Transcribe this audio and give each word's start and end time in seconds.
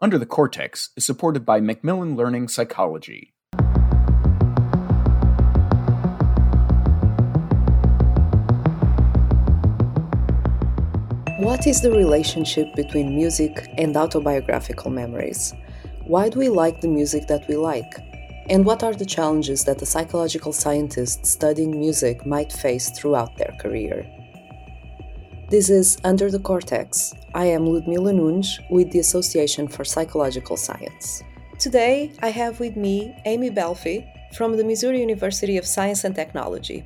Under 0.00 0.16
the 0.16 0.26
Cortex 0.26 0.90
is 0.96 1.04
supported 1.04 1.44
by 1.44 1.58
Macmillan 1.58 2.14
Learning 2.14 2.46
Psychology. 2.46 3.32
What 11.40 11.66
is 11.66 11.80
the 11.80 11.90
relationship 11.90 12.68
between 12.76 13.16
music 13.16 13.68
and 13.76 13.96
autobiographical 13.96 14.92
memories? 14.92 15.52
Why 16.04 16.28
do 16.28 16.38
we 16.38 16.48
like 16.48 16.80
the 16.80 16.86
music 16.86 17.26
that 17.26 17.48
we 17.48 17.56
like? 17.56 17.92
And 18.48 18.64
what 18.64 18.84
are 18.84 18.94
the 18.94 19.04
challenges 19.04 19.64
that 19.64 19.82
a 19.82 19.86
psychological 19.86 20.52
scientist 20.52 21.26
studying 21.26 21.76
music 21.76 22.24
might 22.24 22.52
face 22.52 22.90
throughout 22.90 23.36
their 23.36 23.56
career? 23.58 24.06
This 25.50 25.70
is 25.70 25.96
Under 26.04 26.30
the 26.30 26.40
Cortex. 26.40 27.14
I 27.32 27.46
am 27.46 27.64
Ludmila 27.64 28.12
Nunes 28.12 28.60
with 28.68 28.92
the 28.92 28.98
Association 28.98 29.66
for 29.66 29.82
Psychological 29.82 30.58
Science. 30.58 31.22
Today, 31.58 32.12
I 32.20 32.28
have 32.28 32.60
with 32.60 32.76
me 32.76 33.16
Amy 33.24 33.48
Belfi 33.48 34.06
from 34.34 34.58
the 34.58 34.64
Missouri 34.64 35.00
University 35.00 35.56
of 35.56 35.64
Science 35.64 36.04
and 36.04 36.14
Technology. 36.14 36.84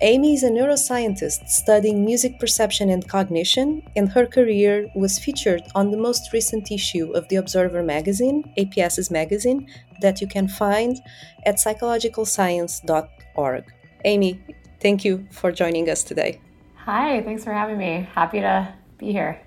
Amy 0.00 0.32
is 0.32 0.44
a 0.44 0.48
neuroscientist 0.48 1.46
studying 1.46 2.06
music 2.06 2.40
perception 2.40 2.88
and 2.88 3.06
cognition, 3.06 3.82
and 3.96 4.08
her 4.08 4.24
career 4.24 4.90
was 4.94 5.18
featured 5.18 5.60
on 5.74 5.90
the 5.90 5.98
most 5.98 6.32
recent 6.32 6.70
issue 6.70 7.12
of 7.12 7.28
The 7.28 7.36
Observer 7.36 7.82
magazine, 7.82 8.50
APS's 8.56 9.10
magazine, 9.10 9.68
that 10.00 10.22
you 10.22 10.26
can 10.26 10.48
find 10.48 10.98
at 11.44 11.56
psychologicalscience.org. 11.56 13.64
Amy, 14.06 14.40
thank 14.80 15.04
you 15.04 15.28
for 15.30 15.52
joining 15.52 15.90
us 15.90 16.02
today. 16.02 16.40
Hi, 16.84 17.22
thanks 17.22 17.44
for 17.44 17.52
having 17.52 17.78
me. 17.78 18.08
Happy 18.12 18.40
to 18.40 18.74
be 18.98 19.12
here. 19.12 19.40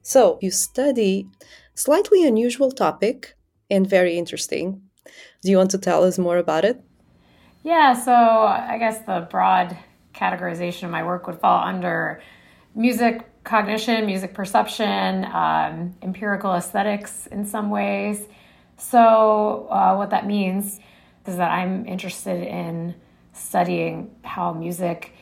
So, 0.00 0.38
you 0.40 0.50
study 0.50 1.28
slightly 1.74 2.26
unusual 2.26 2.72
topic 2.72 3.36
and 3.70 3.86
very 3.86 4.16
interesting. 4.16 4.80
Do 5.42 5.50
you 5.50 5.58
want 5.58 5.70
to 5.72 5.78
tell 5.78 6.02
us 6.02 6.18
more 6.18 6.38
about 6.38 6.64
it? 6.64 6.82
Yeah, 7.62 7.92
so 7.92 8.14
I 8.14 8.78
guess 8.78 9.00
the 9.00 9.28
broad 9.30 9.76
categorization 10.14 10.84
of 10.84 10.90
my 10.90 11.04
work 11.04 11.26
would 11.26 11.38
fall 11.38 11.62
under 11.62 12.22
music 12.74 13.44
cognition, 13.44 14.06
music 14.06 14.32
perception, 14.32 15.26
um, 15.26 15.94
empirical 16.00 16.54
aesthetics 16.54 17.26
in 17.26 17.44
some 17.44 17.68
ways. 17.68 18.24
So, 18.78 19.68
uh, 19.70 19.94
what 19.94 20.08
that 20.08 20.26
means 20.26 20.80
is 21.26 21.36
that 21.36 21.50
I'm 21.50 21.84
interested 21.84 22.42
in 22.42 22.94
studying 23.34 24.10
how 24.24 24.54
music 24.54 25.12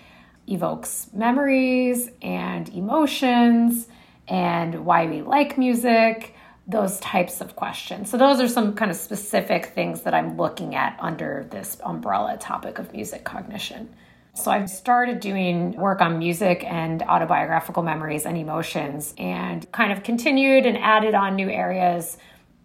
evokes 0.50 1.08
memories 1.12 2.10
and 2.22 2.68
emotions 2.70 3.88
and 4.26 4.84
why 4.84 5.06
we 5.06 5.22
like 5.22 5.56
music, 5.58 6.34
those 6.66 7.00
types 7.00 7.40
of 7.40 7.56
questions. 7.56 8.10
So, 8.10 8.18
those 8.18 8.40
are 8.40 8.48
some 8.48 8.74
kind 8.74 8.90
of 8.90 8.96
specific 8.96 9.66
things 9.66 10.02
that 10.02 10.12
I'm 10.12 10.36
looking 10.36 10.74
at 10.74 10.96
under 11.00 11.46
this 11.50 11.78
umbrella 11.84 12.36
topic 12.38 12.78
of 12.78 12.92
music 12.92 13.24
cognition. 13.24 13.88
So, 14.34 14.50
I've 14.50 14.68
started 14.68 15.20
doing 15.20 15.72
work 15.72 16.02
on 16.02 16.18
music 16.18 16.62
and 16.64 17.02
autobiographical 17.02 17.82
memories 17.82 18.26
and 18.26 18.36
emotions 18.36 19.14
and 19.16 19.70
kind 19.72 19.92
of 19.92 20.02
continued 20.02 20.66
and 20.66 20.76
added 20.76 21.14
on 21.14 21.36
new 21.36 21.48
areas 21.48 22.18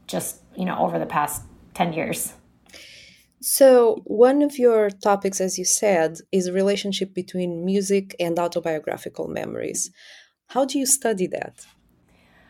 just, 0.07 0.41
you 0.55 0.65
know, 0.65 0.77
over 0.79 0.99
the 0.99 1.05
past 1.05 1.43
10 1.73 1.93
years. 1.93 2.33
So, 3.45 4.01
one 4.05 4.41
of 4.41 4.57
your 4.57 4.89
topics, 4.89 5.41
as 5.41 5.59
you 5.59 5.65
said, 5.65 6.19
is 6.31 6.49
relationship 6.49 7.13
between 7.13 7.65
music 7.65 8.15
and 8.17 8.39
autobiographical 8.39 9.27
memories. 9.27 9.91
How 10.47 10.63
do 10.63 10.79
you 10.79 10.85
study 10.85 11.27
that? 11.27 11.65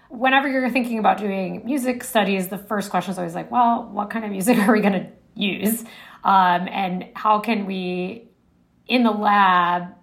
Whenever 0.09 0.47
you're 0.47 0.69
thinking 0.69 0.99
about 0.99 1.17
doing 1.17 1.65
music 1.65 2.03
studies, 2.03 2.49
the 2.49 2.59
first 2.59 2.91
question 2.91 3.11
is 3.11 3.17
always 3.17 3.33
like, 3.33 3.49
well, 3.49 3.89
what 3.91 4.11
kind 4.11 4.23
of 4.23 4.29
music 4.29 4.55
are 4.67 4.71
we 4.71 4.81
going 4.81 4.93
to 4.93 5.07
use? 5.33 5.81
Um, 6.23 6.67
and 6.71 7.05
how 7.15 7.39
can 7.39 7.65
we, 7.65 8.29
in 8.85 9.01
the 9.01 9.09
lab, 9.09 9.95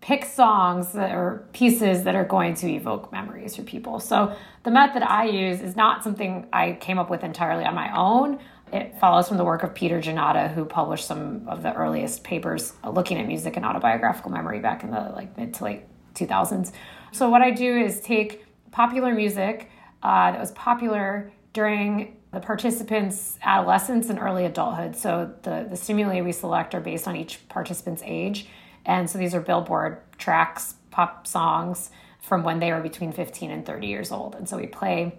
pick 0.00 0.24
songs 0.24 0.92
that, 0.92 1.14
or 1.14 1.50
pieces 1.52 2.04
that 2.04 2.14
are 2.14 2.24
going 2.24 2.54
to 2.54 2.72
evoke 2.72 3.12
memories 3.12 3.56
for 3.56 3.62
people? 3.62 4.00
So, 4.00 4.34
the 4.62 4.70
method 4.70 5.02
I 5.02 5.24
use 5.24 5.60
is 5.60 5.76
not 5.76 6.02
something 6.02 6.46
I 6.50 6.78
came 6.80 6.98
up 6.98 7.10
with 7.10 7.24
entirely 7.24 7.64
on 7.64 7.74
my 7.74 7.94
own. 7.94 8.38
It 8.72 8.98
follows 9.00 9.28
from 9.28 9.36
the 9.36 9.44
work 9.44 9.62
of 9.62 9.74
Peter 9.74 10.00
Janata, 10.00 10.52
who 10.52 10.64
published 10.64 11.06
some 11.06 11.48
of 11.48 11.62
the 11.62 11.72
earliest 11.74 12.22
papers 12.22 12.72
looking 12.88 13.18
at 13.18 13.26
music 13.26 13.56
and 13.56 13.66
autobiographical 13.66 14.30
memory 14.30 14.60
back 14.60 14.84
in 14.84 14.90
the 14.90 15.12
like 15.14 15.36
mid 15.36 15.54
to 15.54 15.64
late 15.64 15.82
2000s. 16.14 16.72
So 17.12 17.28
what 17.28 17.42
I 17.42 17.50
do 17.50 17.76
is 17.76 18.00
take 18.00 18.44
popular 18.70 19.14
music 19.14 19.70
uh, 20.02 20.32
that 20.32 20.40
was 20.40 20.52
popular 20.52 21.32
during 21.52 22.16
the 22.32 22.40
participants' 22.40 23.38
adolescence 23.42 24.08
and 24.08 24.18
early 24.18 24.44
adulthood. 24.44 24.94
So 24.94 25.34
the, 25.42 25.66
the 25.68 25.76
stimuli 25.76 26.20
we 26.20 26.32
select 26.32 26.74
are 26.74 26.80
based 26.80 27.08
on 27.08 27.16
each 27.16 27.48
participant's 27.48 28.02
age. 28.04 28.46
And 28.86 29.10
so 29.10 29.18
these 29.18 29.34
are 29.34 29.40
Billboard 29.40 29.98
tracks, 30.16 30.74
pop 30.90 31.26
songs 31.26 31.90
from 32.20 32.44
when 32.44 32.60
they 32.60 32.70
were 32.72 32.80
between 32.80 33.12
15 33.12 33.50
and 33.50 33.66
30 33.66 33.86
years 33.86 34.12
old. 34.12 34.36
And 34.36 34.48
so 34.48 34.56
we 34.56 34.66
play 34.66 35.18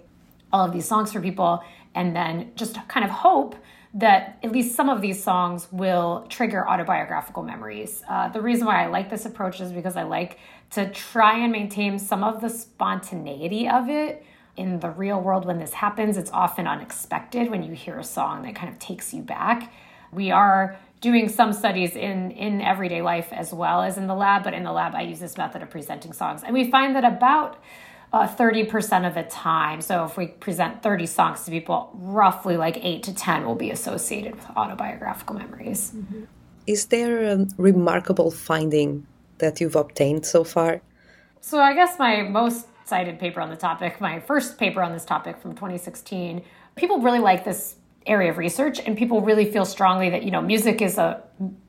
all 0.54 0.66
of 0.66 0.74
these 0.74 0.88
songs 0.88 1.12
for 1.12 1.22
people 1.22 1.64
and 1.96 2.16
then 2.16 2.52
just 2.56 2.78
kind 2.88 3.04
of 3.04 3.12
hope 3.12 3.56
that 3.94 4.40
at 4.42 4.52
least 4.52 4.76
some 4.76 4.90
of 4.90 5.02
these 5.02 5.22
songs 5.22 5.68
will 5.72 6.26
trigger 6.30 6.68
autobiographical 6.68 7.44
memories. 7.44 8.04
Uh, 8.10 8.30
the 8.30 8.42
reason 8.42 8.66
why 8.66 8.84
I 8.84 8.88
like 8.88 9.10
this 9.10 9.26
approach 9.26 9.60
is 9.60 9.74
because 9.74 9.98
I 9.98 10.04
like 10.04 10.40
to 10.72 10.90
try 10.90 11.40
and 11.40 11.52
maintain 11.52 12.00
some 12.00 12.24
of 12.24 12.40
the 12.40 12.50
spontaneity 12.50 13.68
of 13.68 13.90
it. 13.90 14.24
In 14.56 14.80
the 14.80 14.90
real 14.90 15.20
world, 15.20 15.46
when 15.46 15.60
this 15.60 15.74
happens, 15.74 16.18
it's 16.18 16.32
often 16.32 16.68
unexpected 16.68 17.50
when 17.50 17.64
you 17.64 17.74
hear 17.74 18.00
a 18.00 18.04
song 18.04 18.44
that 18.44 18.56
kind 18.56 18.72
of 18.72 18.80
takes 18.80 19.14
you 19.14 19.22
back. 19.22 19.74
We 20.14 20.32
are 20.32 20.78
doing 21.02 21.28
some 21.28 21.52
studies 21.52 21.96
in, 21.96 22.32
in 22.32 22.62
everyday 22.62 23.02
life 23.02 23.30
as 23.32 23.54
well 23.54 23.82
as 23.82 23.98
in 23.98 24.08
the 24.08 24.14
lab, 24.14 24.44
but 24.44 24.54
in 24.54 24.64
the 24.64 24.72
lab, 24.72 24.94
I 24.94 25.02
use 25.02 25.20
this 25.20 25.36
method 25.36 25.64
of 25.64 25.70
presenting 25.70 26.14
songs. 26.14 26.44
And 26.44 26.54
we 26.54 26.70
find 26.70 26.96
that 26.96 27.04
about 27.04 27.58
uh, 28.14 28.28
30% 28.28 29.08
of 29.08 29.14
the 29.16 29.24
time. 29.24 29.82
So 29.82 30.04
if 30.04 30.18
we 30.18 30.28
present 30.28 30.84
30 30.84 31.06
songs 31.06 31.46
to 31.46 31.52
people, 31.52 31.92
roughly 31.94 32.58
like 32.58 32.78
8 32.84 33.04
to 33.04 33.14
10 33.14 33.46
will 33.46 33.56
be 33.56 33.72
associated 33.72 34.36
with 34.36 34.46
autobiographical 34.56 35.36
memories. 35.36 35.92
Mm-hmm. 35.96 36.24
Is 36.68 36.88
there 36.88 37.24
a 37.24 37.48
remarkable 37.58 38.32
finding 38.32 39.08
that 39.38 39.62
you've 39.62 39.76
obtained 39.76 40.26
so 40.26 40.44
far? 40.44 40.82
So 41.40 41.60
I 41.60 41.74
guess 41.74 41.98
my 41.98 42.24
most 42.24 42.68
cited 42.86 43.18
paper 43.20 43.42
on 43.42 43.50
the 43.50 43.56
topic, 43.56 44.02
my 44.02 44.20
first 44.20 44.58
paper 44.58 44.84
on 44.84 44.92
this 44.92 45.06
topic 45.06 45.38
from 45.42 45.56
2016, 45.56 46.44
people 46.76 47.00
really 47.00 47.20
like 47.20 47.46
this 47.46 47.76
area 48.06 48.32
of 48.32 48.38
research 48.38 48.80
and 48.80 48.98
people 48.98 49.22
really 49.22 49.46
feel 49.46 49.66
strongly 49.66 50.10
that 50.10 50.24
you 50.24 50.32
know 50.32 50.42
music 50.42 50.82
is 50.82 50.98
a 50.98 51.22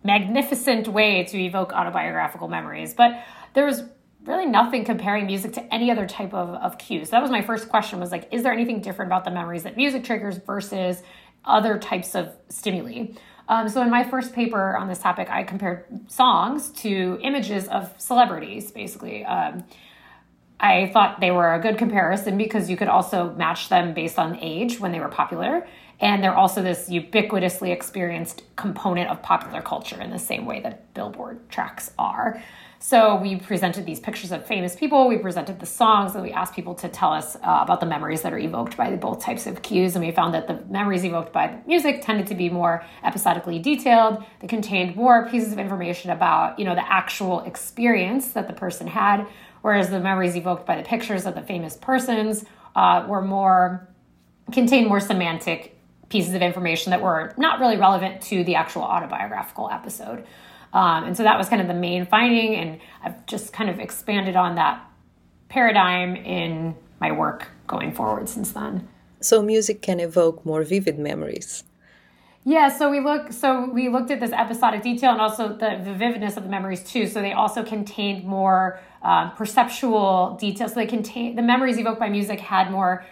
magnificent 0.03 0.89
way 0.89 1.25
to 1.25 1.39
evoke 1.39 1.75
autobiographical 1.75 2.49
memories 2.49 2.95
but 2.95 3.23
there 3.53 3.67
was 3.67 3.83
really 4.25 4.47
nothing 4.47 4.85
comparing 4.85 5.27
music 5.27 5.53
to 5.55 5.75
any 5.75 5.91
other 5.91 6.07
type 6.07 6.33
of, 6.33 6.51
of 6.51 6.79
cue. 6.79 7.05
So 7.05 7.11
that 7.13 7.23
was 7.23 7.31
my 7.31 7.43
first 7.43 7.69
question 7.69 7.99
was 7.99 8.13
like, 8.13 8.29
is 8.31 8.43
there 8.43 8.53
anything 8.53 8.81
different 8.81 9.09
about 9.09 9.25
the 9.25 9.31
memories 9.31 9.65
that 9.65 9.77
music 9.77 10.05
triggers 10.05 10.39
versus 10.39 11.03
other 11.45 11.79
types 11.79 12.15
of 12.15 12.33
stimuli? 12.49 13.09
Um, 13.49 13.69
so 13.69 13.83
in 13.83 13.91
my 13.91 14.05
first 14.05 14.33
paper 14.33 14.77
on 14.77 14.89
this 14.89 15.01
topic, 15.01 15.29
I 15.31 15.43
compared 15.43 16.11
songs 16.11 16.71
to 16.71 17.19
images 17.23 17.67
of 17.69 17.93
celebrities, 17.99 18.71
basically. 18.71 19.25
Um, 19.25 19.65
I 20.61 20.91
thought 20.93 21.19
they 21.19 21.33
were 21.33 21.53
a 21.53 21.59
good 21.59 21.77
comparison 21.77 22.39
because 22.39 22.71
you 22.71 22.77
could 22.77 22.87
also 22.87 23.33
match 23.33 23.69
them 23.69 23.95
based 23.95 24.19
on 24.19 24.39
age 24.39 24.79
when 24.79 24.93
they 24.93 25.01
were 25.01 25.09
popular. 25.09 25.67
And 25.99 26.23
they're 26.23 26.35
also 26.35 26.63
this 26.63 26.89
ubiquitously 26.89 27.73
experienced 27.73 28.43
component 28.57 29.11
of 29.11 29.23
popular 29.23 29.61
culture 29.61 30.01
in 30.01 30.11
the 30.11 30.19
same 30.19 30.47
way 30.47 30.61
that 30.61 30.95
billboard 30.95 31.49
tracks 31.51 31.91
are. 31.99 32.43
So 32.85 33.15
we 33.15 33.37
presented 33.37 33.87
these 33.87 34.01
pictures 34.01 34.33
of 34.33 34.45
famous 34.45 34.75
people, 34.75 35.07
we 35.07 35.17
presented 35.17 35.61
the 35.61 35.67
songs, 35.67 36.15
and 36.17 36.25
we 36.25 36.33
asked 36.33 36.53
people 36.53 36.75
to 36.75 36.89
tell 36.89 37.13
us 37.13 37.37
uh, 37.37 37.61
about 37.63 37.79
the 37.79 37.87
memories 37.87 38.23
that 38.23 38.33
are 38.33 38.39
evoked 38.41 38.77
by 38.77 38.97
both 38.97 39.21
types 39.21 39.47
of 39.47 39.63
cues. 39.63 39.95
And 39.95 40.05
we 40.05 40.11
found 40.11 40.35
that 40.35 40.49
the 40.49 40.65
memories 40.69 41.05
evoked 41.05 41.33
by 41.33 41.47
the 41.47 41.59
music 41.65 42.03
tended 42.03 42.27
to 42.27 42.35
be 42.35 42.51
more 42.51 42.85
episodically 43.05 43.61
detailed. 43.61 44.25
They 44.41 44.49
contained 44.49 44.97
more 44.97 45.29
pieces 45.29 45.53
of 45.53 45.61
information 45.61 46.11
about, 46.11 46.59
you 46.59 46.65
know, 46.65 46.75
the 46.75 46.93
actual 46.93 47.39
experience 47.43 48.33
that 48.33 48.49
the 48.49 48.53
person 48.53 48.89
had, 48.89 49.29
whereas 49.61 49.91
the 49.91 50.01
memories 50.01 50.35
evoked 50.35 50.67
by 50.67 50.77
the 50.77 50.83
pictures 50.83 51.25
of 51.25 51.37
the 51.37 51.43
famous 51.43 51.77
persons 51.77 52.45
uh, 52.75 53.07
were 53.09 53.23
more 53.23 53.89
contained 54.51 54.89
more 54.89 54.99
semantic 54.99 55.79
pieces 56.09 56.35
of 56.35 56.43
information 56.43 56.91
that 56.91 57.01
were 57.01 57.33
not 57.37 57.61
really 57.61 57.77
relevant 57.77 58.21
to 58.23 58.43
the 58.43 58.57
actual 58.57 58.83
autobiographical 58.83 59.71
episode. 59.71 60.27
Um, 60.73 61.05
and 61.05 61.17
so 61.17 61.23
that 61.23 61.37
was 61.37 61.49
kind 61.49 61.61
of 61.61 61.69
the 61.69 61.75
main 61.75 62.07
finding. 62.07 62.55
And 62.57 62.81
I've 63.05 63.27
just 63.27 63.53
kind 63.53 63.69
of 63.69 63.79
expanded 63.79 64.37
on 64.37 64.55
that 64.57 64.83
paradigm 65.49 66.17
in 66.17 66.75
my 67.01 67.13
work 67.13 67.49
going 67.67 67.93
forward 67.93 68.29
since 68.29 68.53
then. 68.53 68.89
So 69.21 69.43
music 69.43 69.83
can 69.83 70.01
evoke 70.01 70.45
more 70.45 70.63
vivid 70.65 70.99
memories. 70.99 71.65
Yeah, 72.45 72.71
so 72.71 72.91
we 72.91 72.99
look 72.99 73.33
so 73.33 73.71
we 73.71 73.89
looked 73.89 74.11
at 74.11 74.19
this 74.19 74.33
episodic 74.33 74.83
detail 74.83 75.13
and 75.13 75.21
also 75.21 75.49
the, 75.51 75.81
the 75.85 75.95
vividness 75.95 76.37
of 76.37 76.43
the 76.43 76.49
memories 76.49 76.83
too. 76.83 77.07
So 77.07 77.23
they 77.23 77.33
also 77.33 77.63
contained 77.63 78.25
more 78.25 78.81
um, 79.03 79.31
perceptual 79.37 80.37
details. 80.41 80.73
So 80.73 80.81
they 80.81 80.87
contain 80.87 81.37
the 81.37 81.43
memories 81.43 81.79
evoked 81.79 82.01
by 82.01 82.09
music 82.09 82.41
had 82.41 82.73
more 82.73 83.05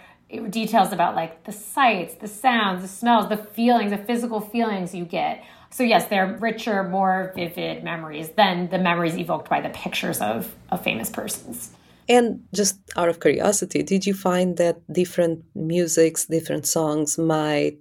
details 0.49 0.91
about 0.91 1.15
like 1.15 1.45
the 1.45 1.51
sights, 1.53 2.15
the 2.15 2.27
sounds, 2.27 2.81
the 2.81 2.87
smells, 2.89 3.29
the 3.29 3.37
feelings, 3.37 3.91
the 3.91 3.97
physical 3.97 4.41
feelings 4.41 4.93
you 4.93 5.05
get. 5.05 5.43
So 5.71 5.83
yes, 5.83 6.05
they're 6.05 6.37
richer, 6.39 6.83
more 6.83 7.31
vivid 7.35 7.83
memories 7.83 8.29
than 8.31 8.69
the 8.69 8.77
memories 8.77 9.17
evoked 9.17 9.49
by 9.49 9.61
the 9.61 9.69
pictures 9.69 10.19
of, 10.19 10.53
of 10.69 10.83
famous 10.83 11.09
persons. 11.09 11.71
And 12.09 12.43
just 12.53 12.79
out 12.97 13.07
of 13.07 13.21
curiosity, 13.21 13.81
did 13.83 14.05
you 14.05 14.13
find 14.13 14.57
that 14.57 14.81
different 14.91 15.45
musics, 15.55 16.25
different 16.25 16.65
songs 16.65 17.17
might 17.17 17.77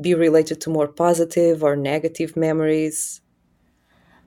be 0.00 0.14
related 0.14 0.60
to 0.62 0.70
more 0.70 0.88
positive 0.88 1.64
or 1.64 1.74
negative 1.74 2.36
memories? 2.36 3.22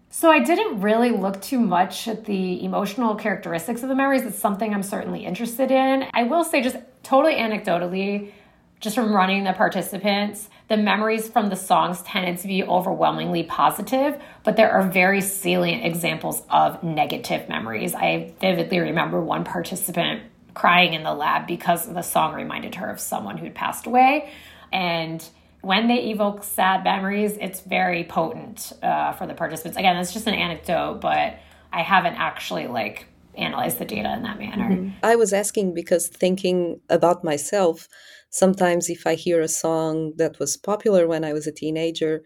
So 0.09 0.31
I 0.31 0.39
didn't 0.39 0.81
really 0.81 1.11
look 1.11 1.41
too 1.41 1.59
much 1.59 2.07
at 2.07 2.25
the 2.25 2.63
emotional 2.63 3.15
characteristics 3.15 3.83
of 3.83 3.89
the 3.89 3.95
memories. 3.95 4.23
It's 4.23 4.37
something 4.37 4.73
I'm 4.73 4.83
certainly 4.83 5.25
interested 5.25 5.71
in. 5.71 6.05
I 6.13 6.23
will 6.23 6.43
say, 6.43 6.61
just 6.61 6.77
totally 7.01 7.35
anecdotally, 7.35 8.31
just 8.79 8.95
from 8.95 9.13
running 9.13 9.43
the 9.43 9.53
participants, 9.53 10.49
the 10.73 10.81
memories 10.81 11.29
from 11.29 11.49
the 11.49 11.55
songs 11.55 12.01
tended 12.01 12.39
to 12.39 12.47
be 12.47 12.63
overwhelmingly 12.63 13.43
positive, 13.43 14.19
but 14.43 14.55
there 14.55 14.71
are 14.71 14.81
very 14.81 15.21
salient 15.21 15.85
examples 15.85 16.41
of 16.49 16.81
negative 16.81 17.47
memories. 17.47 17.93
I 17.93 18.33
vividly 18.41 18.79
remember 18.79 19.21
one 19.21 19.43
participant 19.43 20.23
crying 20.55 20.93
in 20.93 21.03
the 21.03 21.13
lab 21.13 21.45
because 21.45 21.85
the 21.85 22.01
song 22.01 22.33
reminded 22.33 22.73
her 22.75 22.89
of 22.89 22.99
someone 22.99 23.37
who'd 23.37 23.53
passed 23.53 23.85
away. 23.85 24.31
And 24.71 25.23
when 25.61 25.87
they 25.87 26.05
evoke 26.05 26.43
sad 26.43 26.83
memories, 26.83 27.37
it's 27.39 27.61
very 27.61 28.03
potent 28.03 28.73
uh, 28.81 29.11
for 29.11 29.27
the 29.27 29.35
participants. 29.35 29.77
Again, 29.77 29.95
it's 29.97 30.11
just 30.11 30.25
an 30.25 30.33
anecdote, 30.33 31.01
but 31.01 31.37
I 31.71 31.83
haven't 31.83 32.15
actually 32.15 32.65
like 32.65 33.05
analyzed 33.35 33.79
the 33.79 33.85
data 33.85 34.13
in 34.13 34.23
that 34.23 34.39
manner. 34.39 34.69
Mm-hmm. 34.69 34.89
I 35.03 35.15
was 35.15 35.33
asking 35.33 35.73
because 35.73 36.07
thinking 36.07 36.79
about 36.89 37.23
myself, 37.23 37.87
sometimes 38.29 38.89
if 38.89 39.05
I 39.07 39.15
hear 39.15 39.41
a 39.41 39.47
song 39.47 40.13
that 40.17 40.39
was 40.39 40.57
popular 40.57 41.07
when 41.07 41.23
I 41.23 41.33
was 41.33 41.47
a 41.47 41.51
teenager, 41.51 42.23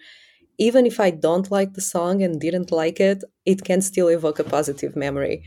even 0.58 0.86
if 0.86 1.00
I 1.00 1.12
don't 1.12 1.52
like 1.52 1.74
the 1.74 1.82
song 1.82 2.24
and 2.24 2.40
didn't 2.40 2.72
like 2.72 3.00
it, 3.00 3.24
it 3.46 3.64
can 3.64 3.82
still 3.82 4.08
evoke 4.08 4.40
a 4.40 4.44
positive 4.44 4.96
memory. 4.96 5.44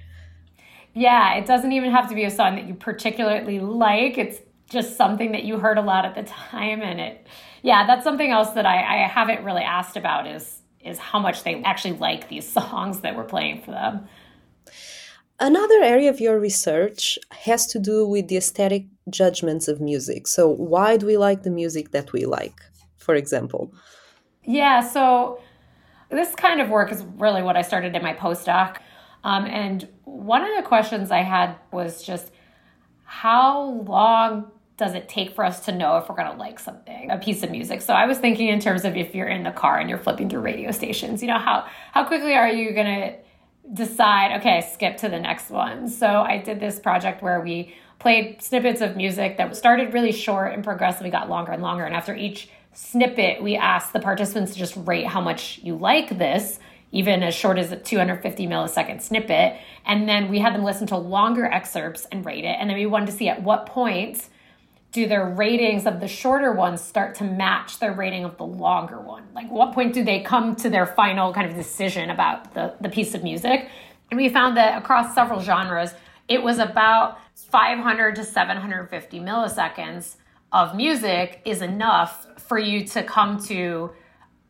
Yeah, 0.94 1.34
it 1.34 1.46
doesn't 1.46 1.72
even 1.72 1.90
have 1.90 2.08
to 2.08 2.14
be 2.14 2.24
a 2.24 2.30
song 2.30 2.56
that 2.56 2.66
you 2.66 2.74
particularly 2.74 3.60
like. 3.60 4.18
It's 4.18 4.40
just 4.68 4.96
something 4.96 5.32
that 5.32 5.44
you 5.44 5.58
heard 5.58 5.78
a 5.78 5.82
lot 5.82 6.04
at 6.04 6.14
the 6.14 6.22
time 6.22 6.80
and 6.80 7.00
it 7.00 7.26
yeah, 7.62 7.86
that's 7.86 8.04
something 8.04 8.30
else 8.30 8.50
that 8.50 8.64
I, 8.64 9.04
I 9.04 9.06
haven't 9.06 9.44
really 9.44 9.62
asked 9.62 9.96
about 9.96 10.26
is 10.26 10.58
is 10.80 10.98
how 10.98 11.18
much 11.18 11.42
they 11.42 11.62
actually 11.62 11.98
like 11.98 12.28
these 12.28 12.48
songs 12.52 13.00
that 13.00 13.16
we're 13.16 13.24
playing 13.24 13.62
for 13.62 13.72
them. 13.72 14.08
Another 15.42 15.82
area 15.82 16.10
of 16.10 16.20
your 16.20 16.38
research 16.38 17.18
has 17.30 17.66
to 17.68 17.78
do 17.78 18.06
with 18.06 18.28
the 18.28 18.36
aesthetic 18.36 18.84
judgments 19.08 19.68
of 19.68 19.80
music. 19.80 20.26
So, 20.26 20.46
why 20.48 20.98
do 20.98 21.06
we 21.06 21.16
like 21.16 21.44
the 21.44 21.50
music 21.50 21.92
that 21.92 22.12
we 22.12 22.26
like, 22.26 22.60
for 22.98 23.14
example? 23.14 23.72
Yeah, 24.44 24.80
so 24.86 25.40
this 26.10 26.34
kind 26.34 26.60
of 26.60 26.68
work 26.68 26.92
is 26.92 27.02
really 27.16 27.42
what 27.42 27.56
I 27.56 27.62
started 27.62 27.96
in 27.96 28.02
my 28.02 28.12
postdoc. 28.12 28.76
Um, 29.24 29.46
and 29.46 29.88
one 30.04 30.42
of 30.42 30.54
the 30.56 30.62
questions 30.62 31.10
I 31.10 31.22
had 31.22 31.56
was 31.72 32.02
just 32.02 32.32
how 33.04 33.82
long 33.86 34.50
does 34.76 34.94
it 34.94 35.08
take 35.08 35.34
for 35.34 35.44
us 35.44 35.64
to 35.66 35.72
know 35.72 35.96
if 35.96 36.08
we're 36.08 36.16
going 36.16 36.30
to 36.30 36.38
like 36.38 36.58
something, 36.58 37.10
a 37.10 37.18
piece 37.18 37.42
of 37.42 37.50
music? 37.50 37.80
So 37.80 37.94
I 37.94 38.06
was 38.06 38.18
thinking 38.18 38.48
in 38.48 38.60
terms 38.60 38.84
of 38.84 38.96
if 38.96 39.14
you're 39.14 39.28
in 39.28 39.44
the 39.44 39.50
car 39.52 39.78
and 39.78 39.88
you're 39.88 39.98
flipping 39.98 40.28
through 40.28 40.40
radio 40.40 40.70
stations, 40.70 41.22
you 41.22 41.28
know, 41.28 41.38
how 41.38 41.66
how 41.92 42.04
quickly 42.04 42.34
are 42.34 42.48
you 42.48 42.72
going 42.72 42.86
to 42.86 43.16
decide, 43.72 44.38
okay, 44.40 44.68
skip 44.72 44.96
to 44.98 45.08
the 45.08 45.18
next 45.18 45.50
one. 45.50 45.88
So 45.88 46.06
I 46.06 46.38
did 46.38 46.60
this 46.60 46.78
project 46.78 47.22
where 47.22 47.40
we 47.40 47.74
played 47.98 48.42
snippets 48.42 48.80
of 48.80 48.96
music 48.96 49.36
that 49.36 49.54
started 49.56 49.92
really 49.92 50.12
short 50.12 50.52
and 50.52 50.64
progressively 50.64 51.10
got 51.10 51.28
longer 51.28 51.52
and 51.52 51.62
longer. 51.62 51.84
And 51.84 51.94
after 51.94 52.14
each 52.14 52.48
snippet, 52.72 53.42
we 53.42 53.56
asked 53.56 53.92
the 53.92 54.00
participants 54.00 54.52
to 54.52 54.58
just 54.58 54.74
rate 54.76 55.06
how 55.06 55.20
much 55.20 55.60
you 55.62 55.76
like 55.76 56.18
this, 56.18 56.58
even 56.92 57.22
as 57.22 57.34
short 57.34 57.58
as 57.58 57.70
a 57.70 57.76
250 57.76 58.46
millisecond 58.46 59.02
snippet. 59.02 59.56
And 59.84 60.08
then 60.08 60.28
we 60.28 60.38
had 60.38 60.54
them 60.54 60.64
listen 60.64 60.86
to 60.88 60.96
longer 60.96 61.44
excerpts 61.44 62.06
and 62.06 62.24
rate 62.24 62.44
it. 62.44 62.56
And 62.58 62.68
then 62.68 62.76
we 62.76 62.86
wanted 62.86 63.06
to 63.06 63.12
see 63.12 63.28
at 63.28 63.42
what 63.42 63.66
point 63.66 64.28
do 64.92 65.06
their 65.06 65.24
ratings 65.24 65.86
of 65.86 66.00
the 66.00 66.08
shorter 66.08 66.52
ones 66.52 66.80
start 66.80 67.14
to 67.16 67.24
match 67.24 67.78
their 67.78 67.92
rating 67.92 68.24
of 68.24 68.36
the 68.36 68.44
longer 68.44 69.00
one? 69.00 69.24
Like, 69.34 69.50
what 69.50 69.72
point 69.72 69.94
do 69.94 70.02
they 70.02 70.20
come 70.20 70.56
to 70.56 70.70
their 70.70 70.86
final 70.86 71.32
kind 71.32 71.48
of 71.48 71.54
decision 71.54 72.10
about 72.10 72.54
the, 72.54 72.74
the 72.80 72.88
piece 72.88 73.14
of 73.14 73.22
music? 73.22 73.68
And 74.10 74.18
we 74.18 74.28
found 74.28 74.56
that 74.56 74.76
across 74.76 75.14
several 75.14 75.40
genres, 75.40 75.94
it 76.28 76.42
was 76.42 76.58
about 76.58 77.18
500 77.34 78.16
to 78.16 78.24
750 78.24 79.20
milliseconds 79.20 80.16
of 80.52 80.74
music 80.74 81.40
is 81.44 81.62
enough 81.62 82.26
for 82.38 82.58
you 82.58 82.84
to 82.84 83.02
come 83.04 83.42
to 83.44 83.90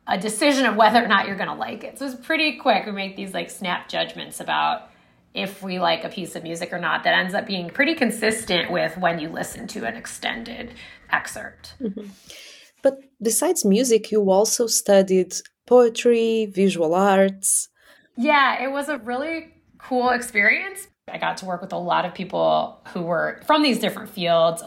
a 0.07 0.19
decision 0.19 0.67
of 0.67 0.77
whether 0.77 1.05
or 1.05 1.09
not 1.09 1.27
you're 1.27 1.37
going 1.37 1.49
to 1.49 1.55
like 1.55 1.85
it. 1.85 1.99
So 1.99 2.07
it's 2.07 2.15
pretty 2.15 2.57
quick. 2.57 2.87
We 2.87 2.93
make 2.93 3.17
these 3.17 3.35
like 3.35 3.51
snap 3.51 3.89
judgments 3.89 4.41
about 4.41 4.90
if 5.35 5.63
we 5.63 5.79
like 5.79 6.05
a 6.05 6.09
piece 6.09 6.35
of 6.35 6.43
music 6.43 6.73
or 6.73 6.79
not 6.79 7.05
that 7.05 7.15
ends 7.15 7.35
up 7.35 7.47
being 7.47 7.71
pretty 7.71 7.95
consistent 7.95 8.71
with 8.71 8.97
when 8.99 9.19
you 9.19 9.29
listen 9.29 9.67
to 9.69 9.87
an 9.87 9.97
extended 9.97 10.75
excerpt. 11.13 11.75
Mm-hmm. 11.81 12.09
But 12.83 12.99
besides 13.23 13.65
music, 13.65 14.11
you 14.11 14.29
also 14.31 14.67
studied 14.67 15.35
poetry, 15.67 16.47
visual 16.47 16.95
arts. 16.95 17.69
Yeah, 18.17 18.63
it 18.63 18.71
was 18.71 18.89
a 18.89 18.99
really 18.99 19.55
cool 19.79 20.11
experience. 20.11 20.89
I 21.09 21.19
got 21.19 21.37
to 21.39 21.47
work 21.47 21.61
with 21.61 21.73
a 21.73 21.79
lot 21.79 22.05
of 22.05 22.15
people 22.15 22.83
who 22.93 23.03
were 23.03 23.41
from 23.47 23.63
these 23.63 23.79
different 23.79 24.11
fields, 24.11 24.63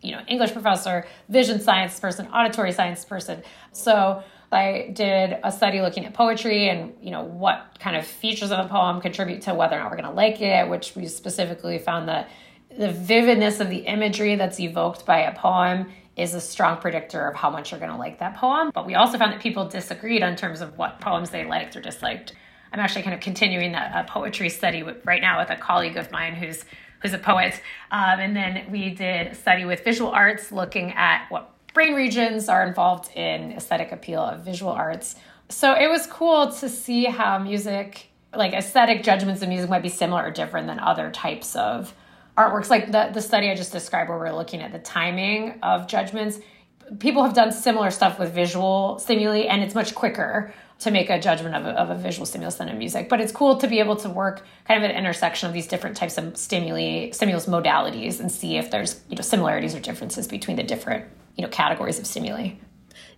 you 0.00 0.12
know, 0.12 0.20
English 0.28 0.52
professor, 0.52 1.06
vision 1.28 1.60
science 1.60 1.98
person, 1.98 2.26
auditory 2.28 2.72
science 2.72 3.04
person. 3.04 3.42
So 3.72 4.22
I 4.50 4.90
did 4.92 5.38
a 5.44 5.52
study 5.52 5.80
looking 5.80 6.06
at 6.06 6.14
poetry 6.14 6.68
and 6.68 6.94
you 7.02 7.10
know 7.10 7.22
what 7.22 7.78
kind 7.80 7.96
of 7.96 8.06
features 8.06 8.50
of 8.50 8.58
the 8.58 8.68
poem 8.68 9.00
contribute 9.00 9.42
to 9.42 9.54
whether 9.54 9.76
or 9.76 9.80
not 9.80 9.90
we're 9.90 9.98
going 9.98 10.08
to 10.08 10.16
like 10.16 10.40
it, 10.40 10.68
which 10.68 10.94
we 10.96 11.06
specifically 11.06 11.78
found 11.78 12.08
that 12.08 12.30
the 12.76 12.90
vividness 12.90 13.60
of 13.60 13.70
the 13.70 13.78
imagery 13.78 14.36
that's 14.36 14.60
evoked 14.60 15.04
by 15.04 15.20
a 15.20 15.34
poem 15.34 15.90
is 16.16 16.34
a 16.34 16.40
strong 16.40 16.78
predictor 16.78 17.28
of 17.28 17.36
how 17.36 17.48
much 17.50 17.70
you're 17.70 17.80
going 17.80 17.92
to 17.92 17.96
like 17.96 18.18
that 18.18 18.36
poem. 18.36 18.70
But 18.74 18.86
we 18.86 18.94
also 18.94 19.18
found 19.18 19.32
that 19.32 19.40
people 19.40 19.68
disagreed 19.68 20.22
on 20.22 20.36
terms 20.36 20.60
of 20.60 20.76
what 20.76 21.00
poems 21.00 21.30
they 21.30 21.44
liked 21.44 21.76
or 21.76 21.80
disliked. 21.80 22.34
I'm 22.72 22.80
actually 22.80 23.02
kind 23.02 23.14
of 23.14 23.20
continuing 23.20 23.72
that 23.72 24.06
poetry 24.08 24.48
study 24.48 24.82
with, 24.82 25.04
right 25.06 25.22
now 25.22 25.38
with 25.38 25.50
a 25.50 25.56
colleague 25.56 25.96
of 25.96 26.10
mine 26.10 26.34
who's 26.34 26.64
who's 27.00 27.12
a 27.12 27.18
poet, 27.18 27.62
um, 27.92 28.18
and 28.18 28.34
then 28.34 28.66
we 28.72 28.90
did 28.90 29.28
a 29.28 29.34
study 29.34 29.64
with 29.64 29.84
visual 29.84 30.10
arts 30.10 30.50
looking 30.50 30.90
at 30.94 31.26
what 31.28 31.54
brain 31.78 31.94
regions 31.94 32.48
are 32.48 32.66
involved 32.66 33.08
in 33.14 33.52
aesthetic 33.52 33.92
appeal 33.92 34.20
of 34.20 34.40
visual 34.40 34.72
arts. 34.72 35.14
So 35.48 35.74
it 35.74 35.88
was 35.88 36.08
cool 36.08 36.50
to 36.54 36.68
see 36.68 37.04
how 37.04 37.38
music, 37.38 38.08
like 38.34 38.52
aesthetic 38.52 39.04
judgments 39.04 39.42
of 39.42 39.48
music, 39.48 39.70
might 39.70 39.84
be 39.84 39.88
similar 39.88 40.24
or 40.24 40.32
different 40.32 40.66
than 40.66 40.80
other 40.80 41.12
types 41.12 41.54
of 41.54 41.94
artworks. 42.36 42.68
Like 42.68 42.90
the, 42.90 43.10
the 43.14 43.22
study 43.22 43.48
I 43.48 43.54
just 43.54 43.70
described, 43.70 44.10
where 44.10 44.18
we're 44.18 44.32
looking 44.32 44.60
at 44.60 44.72
the 44.72 44.80
timing 44.80 45.60
of 45.62 45.86
judgments, 45.86 46.40
people 46.98 47.22
have 47.22 47.32
done 47.32 47.52
similar 47.52 47.92
stuff 47.92 48.18
with 48.18 48.34
visual 48.34 48.98
stimuli, 48.98 49.42
and 49.42 49.62
it's 49.62 49.76
much 49.76 49.94
quicker 49.94 50.52
to 50.80 50.90
make 50.90 51.10
a 51.10 51.20
judgment 51.20 51.54
of 51.54 51.64
a, 51.64 51.70
of 51.78 51.90
a 51.90 51.94
visual 51.94 52.26
stimulus 52.26 52.56
than 52.56 52.68
a 52.68 52.74
music. 52.74 53.08
But 53.08 53.20
it's 53.20 53.30
cool 53.30 53.56
to 53.58 53.68
be 53.68 53.78
able 53.78 53.94
to 53.98 54.10
work 54.10 54.44
kind 54.66 54.82
of 54.82 54.90
at 54.90 54.90
an 54.90 54.96
intersection 54.96 55.46
of 55.46 55.54
these 55.54 55.68
different 55.68 55.96
types 55.96 56.18
of 56.18 56.36
stimuli, 56.36 57.12
stimulus 57.12 57.46
modalities, 57.46 58.18
and 58.18 58.32
see 58.32 58.56
if 58.56 58.68
there's 58.72 59.00
you 59.08 59.14
know 59.14 59.22
similarities 59.22 59.76
or 59.76 59.80
differences 59.80 60.26
between 60.26 60.56
the 60.56 60.64
different 60.64 61.04
you 61.38 61.44
know 61.44 61.48
categories 61.48 61.98
of 61.98 62.06
stimuli. 62.06 62.50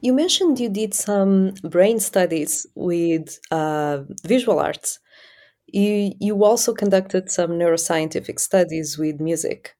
You 0.03 0.13
mentioned 0.13 0.61
you 0.61 0.69
did 0.69 0.95
some 0.95 1.55
brain 1.63 1.99
studies 2.01 2.67
with 2.75 3.39
uh, 3.51 4.03
visual 4.25 4.61
arts. 4.61 5.01
You 5.67 6.13
you 6.21 6.45
also 6.45 6.75
conducted 6.75 7.31
some 7.31 7.51
neuroscientific 7.51 8.39
studies 8.39 8.99
with 8.99 9.21
music. 9.21 9.75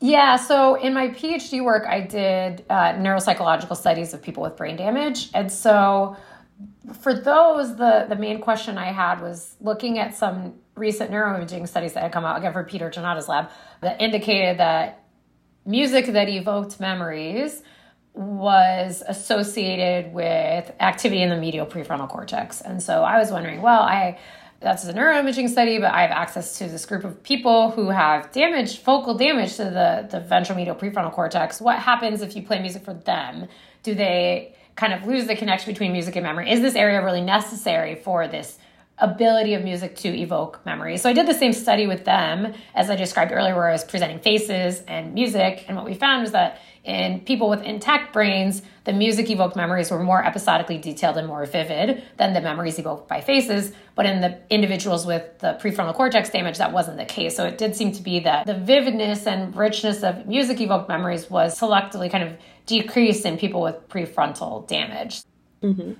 Yeah, 0.00 0.34
so 0.34 0.74
in 0.74 0.94
my 0.94 1.08
PhD 1.08 1.62
work, 1.64 1.84
I 1.86 2.00
did 2.00 2.64
uh, 2.68 2.94
neuropsychological 2.94 3.76
studies 3.76 4.12
of 4.12 4.20
people 4.20 4.42
with 4.42 4.56
brain 4.56 4.76
damage, 4.76 5.30
and 5.32 5.52
so 5.52 6.16
for 7.00 7.14
those, 7.14 7.76
the, 7.76 8.06
the 8.08 8.16
main 8.16 8.40
question 8.40 8.78
I 8.78 8.92
had 8.92 9.20
was 9.20 9.56
looking 9.60 9.98
at 9.98 10.14
some 10.14 10.54
recent 10.74 11.10
neuroimaging 11.10 11.68
studies 11.68 11.92
that 11.92 12.02
had 12.02 12.12
come 12.12 12.24
out, 12.24 12.38
again, 12.38 12.52
from 12.52 12.64
Peter 12.64 12.90
Janata's 12.90 13.28
lab, 13.28 13.50
that 13.80 14.00
indicated 14.00 14.58
that 14.58 15.01
music 15.64 16.06
that 16.06 16.28
evoked 16.28 16.80
memories 16.80 17.62
was 18.14 19.02
associated 19.06 20.12
with 20.12 20.70
activity 20.80 21.22
in 21.22 21.30
the 21.30 21.36
medial 21.36 21.66
prefrontal 21.66 22.08
cortex. 22.08 22.60
And 22.60 22.82
so 22.82 23.02
I 23.02 23.18
was 23.18 23.30
wondering, 23.30 23.62
well, 23.62 23.82
I 23.82 24.18
that's 24.60 24.84
a 24.84 24.94
neuroimaging 24.94 25.48
study, 25.48 25.78
but 25.78 25.92
I 25.92 26.02
have 26.02 26.12
access 26.12 26.58
to 26.58 26.68
this 26.68 26.86
group 26.86 27.02
of 27.02 27.20
people 27.24 27.72
who 27.72 27.88
have 27.88 28.30
damage, 28.30 28.78
focal 28.78 29.14
damage 29.14 29.56
to 29.56 29.64
the, 29.64 30.06
the 30.08 30.20
ventral 30.20 30.56
medial 30.56 30.76
prefrontal 30.76 31.10
cortex. 31.10 31.60
What 31.60 31.80
happens 31.80 32.22
if 32.22 32.36
you 32.36 32.44
play 32.44 32.60
music 32.60 32.84
for 32.84 32.94
them? 32.94 33.48
Do 33.82 33.96
they 33.96 34.54
kind 34.76 34.92
of 34.92 35.06
lose 35.06 35.26
the 35.26 35.36
connection 35.36 35.72
between 35.72 35.92
music 35.92 36.16
and 36.16 36.24
memory. 36.24 36.50
Is 36.50 36.60
this 36.60 36.74
area 36.74 37.02
really 37.02 37.20
necessary 37.20 37.94
for 37.94 38.26
this 38.26 38.58
ability 38.98 39.54
of 39.54 39.64
music 39.64 39.96
to 39.96 40.08
evoke 40.08 40.64
memory. 40.64 40.96
So 40.96 41.10
I 41.10 41.12
did 41.12 41.26
the 41.26 41.34
same 41.34 41.52
study 41.52 41.86
with 41.86 42.04
them 42.04 42.54
as 42.74 42.90
I 42.90 42.96
described 42.96 43.32
earlier, 43.32 43.54
where 43.54 43.68
I 43.68 43.72
was 43.72 43.84
presenting 43.84 44.20
faces 44.20 44.80
and 44.86 45.14
music. 45.14 45.64
And 45.66 45.76
what 45.76 45.84
we 45.84 45.94
found 45.94 46.22
was 46.22 46.32
that 46.32 46.60
in 46.84 47.20
people 47.20 47.48
with 47.48 47.62
intact 47.62 48.12
brains, 48.12 48.62
the 48.84 48.92
music 48.92 49.30
evoked 49.30 49.54
memories 49.56 49.90
were 49.90 50.02
more 50.02 50.24
episodically 50.24 50.78
detailed 50.78 51.16
and 51.16 51.28
more 51.28 51.46
vivid 51.46 52.02
than 52.16 52.32
the 52.32 52.40
memories 52.40 52.78
evoked 52.78 53.08
by 53.08 53.20
faces. 53.20 53.72
But 53.94 54.06
in 54.06 54.20
the 54.20 54.40
individuals 54.50 55.06
with 55.06 55.38
the 55.38 55.58
prefrontal 55.60 55.94
cortex 55.94 56.30
damage, 56.30 56.58
that 56.58 56.72
wasn't 56.72 56.96
the 56.96 57.04
case. 57.04 57.36
So 57.36 57.44
it 57.44 57.58
did 57.58 57.76
seem 57.76 57.92
to 57.92 58.02
be 58.02 58.20
that 58.20 58.46
the 58.46 58.54
vividness 58.54 59.26
and 59.26 59.54
richness 59.56 60.02
of 60.02 60.26
music 60.26 60.60
evoked 60.60 60.88
memories 60.88 61.30
was 61.30 61.58
selectively 61.58 62.10
kind 62.10 62.24
of 62.24 62.36
decreased 62.66 63.24
in 63.26 63.38
people 63.38 63.62
with 63.62 63.88
prefrontal 63.88 64.66
damage. 64.66 65.22
Mm-hmm. 65.62 65.92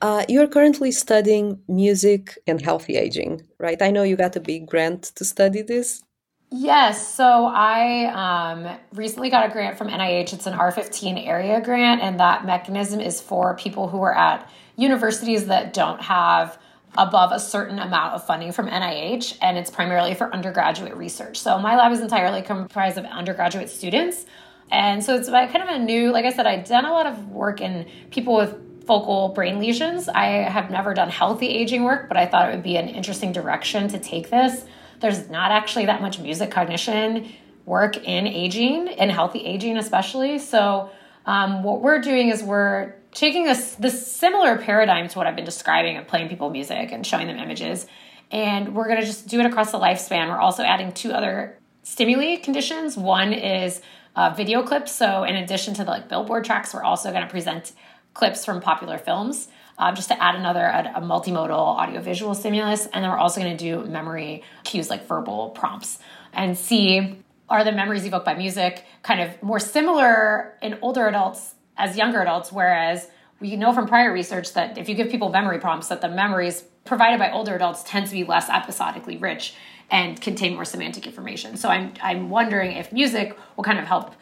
Uh, 0.00 0.24
you're 0.28 0.46
currently 0.46 0.92
studying 0.92 1.60
music 1.68 2.38
and 2.46 2.60
healthy 2.60 2.96
aging, 2.96 3.42
right? 3.58 3.80
I 3.80 3.90
know 3.90 4.02
you 4.02 4.16
got 4.16 4.36
a 4.36 4.40
big 4.40 4.66
grant 4.66 5.04
to 5.16 5.24
study 5.24 5.62
this. 5.62 6.02
Yes. 6.50 7.14
So 7.14 7.46
I 7.46 8.06
um, 8.12 8.78
recently 8.92 9.30
got 9.30 9.48
a 9.48 9.52
grant 9.52 9.76
from 9.76 9.88
NIH. 9.88 10.32
It's 10.32 10.46
an 10.46 10.54
R15 10.54 11.26
area 11.26 11.60
grant, 11.60 12.02
and 12.02 12.20
that 12.20 12.44
mechanism 12.44 13.00
is 13.00 13.20
for 13.20 13.56
people 13.56 13.88
who 13.88 14.02
are 14.02 14.16
at 14.16 14.48
universities 14.76 15.46
that 15.46 15.72
don't 15.72 16.00
have 16.02 16.58
above 16.96 17.32
a 17.32 17.40
certain 17.40 17.78
amount 17.78 18.14
of 18.14 18.24
funding 18.24 18.52
from 18.52 18.68
NIH, 18.68 19.38
and 19.42 19.58
it's 19.58 19.70
primarily 19.70 20.14
for 20.14 20.32
undergraduate 20.32 20.96
research. 20.96 21.38
So 21.38 21.58
my 21.58 21.76
lab 21.76 21.92
is 21.92 22.00
entirely 22.00 22.42
comprised 22.42 22.96
of 22.96 23.04
undergraduate 23.06 23.68
students. 23.68 24.24
And 24.70 25.02
so 25.04 25.14
it's 25.14 25.28
kind 25.28 25.62
of 25.62 25.68
a 25.68 25.78
new, 25.78 26.10
like 26.10 26.24
I 26.24 26.32
said, 26.32 26.46
I've 26.46 26.66
done 26.66 26.84
a 26.84 26.92
lot 26.92 27.06
of 27.06 27.28
work 27.28 27.60
in 27.60 27.86
people 28.10 28.34
with 28.34 28.56
focal 28.86 29.30
brain 29.30 29.58
lesions. 29.58 30.08
I 30.08 30.26
have 30.26 30.70
never 30.70 30.94
done 30.94 31.10
healthy 31.10 31.48
aging 31.48 31.84
work, 31.84 32.08
but 32.08 32.16
I 32.16 32.26
thought 32.26 32.48
it 32.48 32.54
would 32.54 32.62
be 32.62 32.76
an 32.76 32.88
interesting 32.88 33.32
direction 33.32 33.88
to 33.88 33.98
take 33.98 34.30
this. 34.30 34.64
There's 35.00 35.28
not 35.28 35.50
actually 35.50 35.86
that 35.86 36.00
much 36.00 36.18
music 36.18 36.50
cognition 36.50 37.32
work 37.64 37.96
in 37.96 38.26
aging, 38.26 38.86
in 38.86 39.10
healthy 39.10 39.40
aging 39.40 39.76
especially. 39.76 40.38
So, 40.38 40.90
um, 41.26 41.64
what 41.64 41.82
we're 41.82 42.00
doing 42.00 42.28
is 42.28 42.42
we're 42.42 42.94
taking 43.12 43.44
this 43.44 43.74
this 43.74 44.06
similar 44.06 44.56
paradigm 44.58 45.08
to 45.08 45.18
what 45.18 45.26
I've 45.26 45.34
been 45.34 45.44
describing 45.44 45.96
of 45.96 46.06
playing 46.06 46.28
people 46.28 46.50
music 46.50 46.92
and 46.92 47.04
showing 47.04 47.26
them 47.26 47.38
images, 47.38 47.86
and 48.30 48.74
we're 48.74 48.86
going 48.86 49.00
to 49.00 49.06
just 49.06 49.26
do 49.26 49.40
it 49.40 49.46
across 49.46 49.72
the 49.72 49.78
lifespan. 49.78 50.28
We're 50.28 50.40
also 50.40 50.62
adding 50.62 50.92
two 50.92 51.12
other 51.12 51.58
stimuli 51.82 52.36
conditions. 52.36 52.96
One 52.96 53.32
is 53.32 53.80
uh, 54.14 54.30
video 54.30 54.62
clips. 54.62 54.92
So, 54.92 55.24
in 55.24 55.34
addition 55.34 55.74
to 55.74 55.84
the 55.84 55.90
like 55.90 56.08
billboard 56.08 56.44
tracks, 56.44 56.72
we're 56.72 56.84
also 56.84 57.10
going 57.10 57.24
to 57.24 57.30
present 57.30 57.72
clips 58.16 58.44
from 58.44 58.60
popular 58.60 58.98
films. 58.98 59.48
Um, 59.78 59.94
just 59.94 60.08
to 60.08 60.22
add 60.22 60.36
another 60.36 60.64
a, 60.64 60.92
a 60.96 61.00
multimodal 61.02 61.50
audiovisual 61.50 62.34
stimulus. 62.34 62.86
And 62.86 63.04
then 63.04 63.10
we're 63.10 63.18
also 63.18 63.42
going 63.42 63.54
to 63.54 63.62
do 63.62 63.86
memory 63.86 64.42
cues 64.64 64.88
like 64.88 65.06
verbal 65.06 65.50
prompts 65.50 65.98
and 66.32 66.56
see 66.56 67.18
are 67.50 67.62
the 67.62 67.72
memories 67.72 68.06
evoked 68.06 68.24
by 68.24 68.34
music 68.34 68.84
kind 69.02 69.20
of 69.20 69.42
more 69.42 69.60
similar 69.60 70.54
in 70.62 70.78
older 70.80 71.06
adults 71.06 71.56
as 71.76 71.94
younger 71.96 72.22
adults, 72.22 72.50
whereas 72.50 73.08
we 73.38 73.54
know 73.56 73.72
from 73.74 73.86
prior 73.86 74.12
research 74.12 74.54
that 74.54 74.78
if 74.78 74.88
you 74.88 74.94
give 74.94 75.10
people 75.10 75.28
memory 75.28 75.58
prompts, 75.58 75.88
that 75.88 76.00
the 76.00 76.08
memories 76.08 76.64
provided 76.86 77.18
by 77.18 77.30
older 77.30 77.54
adults 77.54 77.82
tend 77.84 78.06
to 78.06 78.12
be 78.12 78.24
less 78.24 78.48
episodically 78.48 79.18
rich 79.18 79.54
and 79.90 80.20
contain 80.20 80.54
more 80.54 80.64
semantic 80.64 81.06
information. 81.06 81.56
So 81.56 81.68
I'm 81.68 81.92
I'm 82.02 82.30
wondering 82.30 82.72
if 82.72 82.92
music 82.92 83.36
will 83.56 83.64
kind 83.64 83.78
of 83.78 83.84
help 83.84 84.14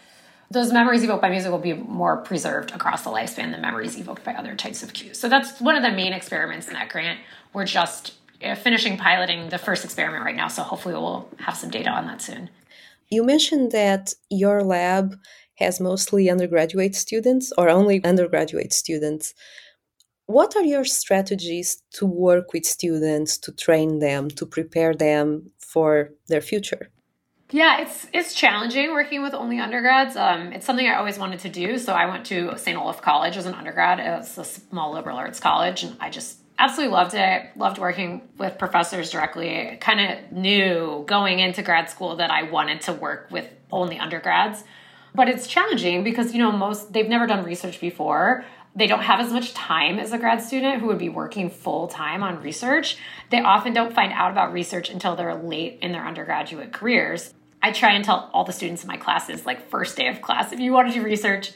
those 0.54 0.72
memories 0.72 1.02
evoked 1.04 1.20
by 1.20 1.28
music 1.28 1.50
will 1.50 1.58
be 1.58 1.74
more 1.74 2.16
preserved 2.16 2.70
across 2.70 3.02
the 3.02 3.10
lifespan 3.10 3.50
than 3.50 3.60
memories 3.60 3.98
evoked 3.98 4.24
by 4.24 4.32
other 4.32 4.54
types 4.54 4.82
of 4.82 4.94
cues. 4.94 5.18
So 5.18 5.28
that's 5.28 5.60
one 5.60 5.76
of 5.76 5.82
the 5.82 5.90
main 5.90 6.12
experiments 6.12 6.66
in 6.66 6.72
that 6.72 6.88
grant. 6.88 7.20
We're 7.52 7.66
just 7.66 8.14
uh, 8.42 8.54
finishing 8.54 8.96
piloting 8.96 9.50
the 9.50 9.58
first 9.58 9.84
experiment 9.84 10.24
right 10.24 10.34
now, 10.34 10.48
so 10.48 10.62
hopefully 10.62 10.94
we'll 10.94 11.28
have 11.40 11.56
some 11.56 11.70
data 11.70 11.90
on 11.90 12.06
that 12.06 12.22
soon. 12.22 12.48
You 13.10 13.24
mentioned 13.24 13.72
that 13.72 14.14
your 14.30 14.62
lab 14.62 15.16
has 15.56 15.80
mostly 15.80 16.30
undergraduate 16.30 16.94
students 16.94 17.52
or 17.58 17.68
only 17.68 18.02
undergraduate 18.02 18.72
students. 18.72 19.34
What 20.26 20.56
are 20.56 20.64
your 20.64 20.84
strategies 20.84 21.82
to 21.92 22.06
work 22.06 22.52
with 22.52 22.64
students, 22.64 23.36
to 23.38 23.52
train 23.52 23.98
them, 23.98 24.30
to 24.30 24.46
prepare 24.46 24.94
them 24.94 25.50
for 25.58 26.10
their 26.28 26.40
future? 26.40 26.90
Yeah, 27.54 27.82
it's 27.82 28.08
it's 28.12 28.34
challenging 28.34 28.90
working 28.90 29.22
with 29.22 29.32
only 29.32 29.60
undergrads. 29.60 30.16
Um, 30.16 30.52
it's 30.52 30.66
something 30.66 30.88
I 30.88 30.96
always 30.96 31.20
wanted 31.20 31.38
to 31.40 31.48
do. 31.48 31.78
So 31.78 31.92
I 31.92 32.06
went 32.06 32.26
to 32.26 32.58
St. 32.58 32.76
Olaf 32.76 33.00
College 33.00 33.36
as 33.36 33.46
an 33.46 33.54
undergrad. 33.54 34.00
It's 34.00 34.36
a 34.36 34.44
small 34.44 34.92
liberal 34.92 35.16
arts 35.16 35.38
college, 35.38 35.84
and 35.84 35.96
I 36.00 36.10
just 36.10 36.36
absolutely 36.58 36.92
loved 36.92 37.14
it. 37.14 37.56
Loved 37.56 37.78
working 37.78 38.22
with 38.38 38.58
professors 38.58 39.08
directly. 39.12 39.78
Kind 39.80 40.00
of 40.00 40.32
knew 40.32 41.04
going 41.06 41.38
into 41.38 41.62
grad 41.62 41.88
school 41.88 42.16
that 42.16 42.32
I 42.32 42.42
wanted 42.42 42.80
to 42.82 42.92
work 42.92 43.28
with 43.30 43.48
only 43.70 44.00
undergrads. 44.00 44.64
But 45.14 45.28
it's 45.28 45.46
challenging 45.46 46.02
because 46.02 46.32
you 46.32 46.40
know 46.40 46.50
most 46.50 46.92
they've 46.92 47.08
never 47.08 47.28
done 47.28 47.44
research 47.44 47.80
before 47.80 48.44
they 48.76 48.86
don't 48.88 49.02
have 49.02 49.20
as 49.20 49.32
much 49.32 49.54
time 49.54 49.98
as 49.98 50.12
a 50.12 50.18
grad 50.18 50.42
student 50.42 50.80
who 50.80 50.88
would 50.88 50.98
be 50.98 51.08
working 51.08 51.48
full 51.48 51.86
time 51.86 52.22
on 52.22 52.42
research. 52.42 52.96
They 53.30 53.40
often 53.40 53.72
don't 53.72 53.94
find 53.94 54.12
out 54.12 54.32
about 54.32 54.52
research 54.52 54.90
until 54.90 55.14
they're 55.14 55.34
late 55.36 55.78
in 55.80 55.92
their 55.92 56.04
undergraduate 56.04 56.72
careers. 56.72 57.32
I 57.64 57.72
try 57.72 57.92
and 57.92 58.04
tell 58.04 58.28
all 58.34 58.44
the 58.44 58.52
students 58.52 58.82
in 58.82 58.88
my 58.88 58.98
classes, 58.98 59.46
like 59.46 59.70
first 59.70 59.96
day 59.96 60.08
of 60.08 60.20
class, 60.20 60.52
if 60.52 60.60
you 60.60 60.70
want 60.70 60.88
to 60.88 60.92
do 60.92 61.02
research, 61.02 61.52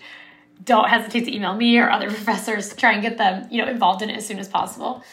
don't 0.65 0.89
hesitate 0.89 1.27
to 1.27 1.37
email 1.37 1.55
me 1.55 1.79
or 1.79 1.91
other 1.91 2.09
professors. 2.19 2.75
Try 2.75 2.95
and 2.95 3.03
get 3.03 3.19
them, 3.19 3.47
you 3.51 3.63
know, 3.63 3.71
involved 3.71 4.01
in 4.01 4.09
it 4.09 4.17
as 4.17 4.27
soon 4.27 4.39
as 4.39 4.49
possible. 4.49 5.05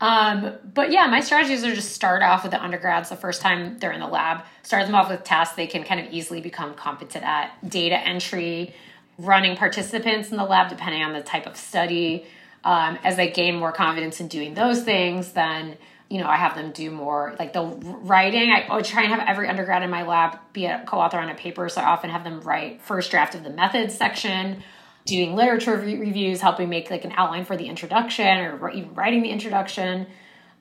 Um, 0.00 0.54
but 0.72 0.90
yeah, 0.90 1.06
my 1.06 1.20
strategies 1.20 1.64
are 1.64 1.74
just 1.74 1.92
start 1.92 2.22
off 2.22 2.44
with 2.44 2.52
the 2.52 2.62
undergrads 2.62 3.10
the 3.10 3.16
first 3.16 3.42
time 3.42 3.78
they're 3.78 3.92
in 3.92 4.00
the 4.00 4.06
lab. 4.06 4.42
Start 4.62 4.86
them 4.86 4.94
off 4.94 5.10
with 5.10 5.22
tasks 5.22 5.54
they 5.54 5.66
can 5.66 5.84
kind 5.84 6.00
of 6.00 6.10
easily 6.10 6.40
become 6.40 6.72
competent 6.72 7.24
at. 7.24 7.52
Data 7.68 7.98
entry, 7.98 8.74
running 9.18 9.54
participants 9.54 10.30
in 10.30 10.38
the 10.38 10.44
lab, 10.44 10.70
depending 10.70 11.02
on 11.02 11.12
the 11.12 11.20
type 11.20 11.46
of 11.46 11.58
study. 11.58 12.24
Um, 12.64 12.98
as 13.04 13.16
they 13.16 13.30
gain 13.30 13.56
more 13.56 13.72
confidence 13.72 14.18
in 14.18 14.28
doing 14.28 14.54
those 14.54 14.82
things, 14.82 15.32
then 15.32 15.76
you 16.10 16.18
know, 16.18 16.26
I 16.26 16.36
have 16.36 16.54
them 16.54 16.72
do 16.72 16.90
more 16.90 17.34
like 17.38 17.52
the 17.52 17.62
writing. 17.62 18.50
I, 18.50 18.66
I 18.70 18.80
try 18.80 19.02
and 19.02 19.12
have 19.12 19.28
every 19.28 19.46
undergrad 19.48 19.82
in 19.82 19.90
my 19.90 20.04
lab 20.04 20.38
be 20.52 20.64
a 20.64 20.82
co 20.86 20.98
author 20.98 21.18
on 21.18 21.28
a 21.28 21.34
paper. 21.34 21.68
So 21.68 21.82
I 21.82 21.84
often 21.84 22.10
have 22.10 22.24
them 22.24 22.40
write 22.40 22.80
first 22.80 23.10
draft 23.10 23.34
of 23.34 23.44
the 23.44 23.50
methods 23.50 23.94
section, 23.94 24.62
doing 25.04 25.36
literature 25.36 25.76
re- 25.76 25.98
reviews, 25.98 26.40
helping 26.40 26.70
make 26.70 26.90
like 26.90 27.04
an 27.04 27.12
outline 27.16 27.44
for 27.44 27.56
the 27.56 27.66
introduction 27.66 28.38
or 28.38 28.70
even 28.70 28.94
writing 28.94 29.22
the 29.22 29.28
introduction. 29.28 30.06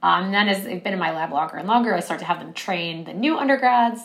Um, 0.03 0.25
and 0.25 0.33
then 0.33 0.49
as 0.49 0.65
they've 0.65 0.83
been 0.83 0.93
in 0.93 0.99
my 0.99 1.11
lab 1.11 1.31
longer 1.31 1.55
and 1.57 1.67
longer, 1.67 1.93
I 1.93 2.01
start 2.01 2.19
to 2.19 2.25
have 2.25 2.39
them 2.39 2.53
train 2.53 3.05
the 3.05 3.13
new 3.13 3.37
undergrads. 3.37 4.01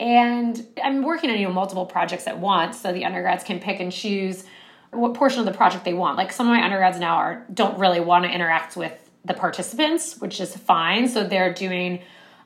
And 0.00 0.66
I'm 0.82 1.02
working 1.02 1.30
on 1.30 1.38
you 1.38 1.46
know 1.46 1.52
multiple 1.52 1.84
projects 1.84 2.26
at 2.26 2.38
once, 2.38 2.80
so 2.80 2.92
the 2.92 3.04
undergrads 3.04 3.44
can 3.44 3.60
pick 3.60 3.78
and 3.80 3.92
choose 3.92 4.44
what 4.90 5.12
portion 5.12 5.40
of 5.40 5.46
the 5.46 5.52
project 5.52 5.84
they 5.84 5.92
want. 5.92 6.16
Like 6.16 6.32
some 6.32 6.46
of 6.46 6.54
my 6.54 6.64
undergrads 6.64 6.98
now 6.98 7.16
are 7.16 7.44
don't 7.52 7.78
really 7.78 8.00
want 8.00 8.24
to 8.24 8.30
interact 8.30 8.74
with 8.76 9.07
the 9.28 9.34
participants, 9.34 10.18
which 10.18 10.40
is 10.40 10.56
fine. 10.56 11.08
So 11.08 11.24
they're 11.24 11.52
doing 11.52 12.00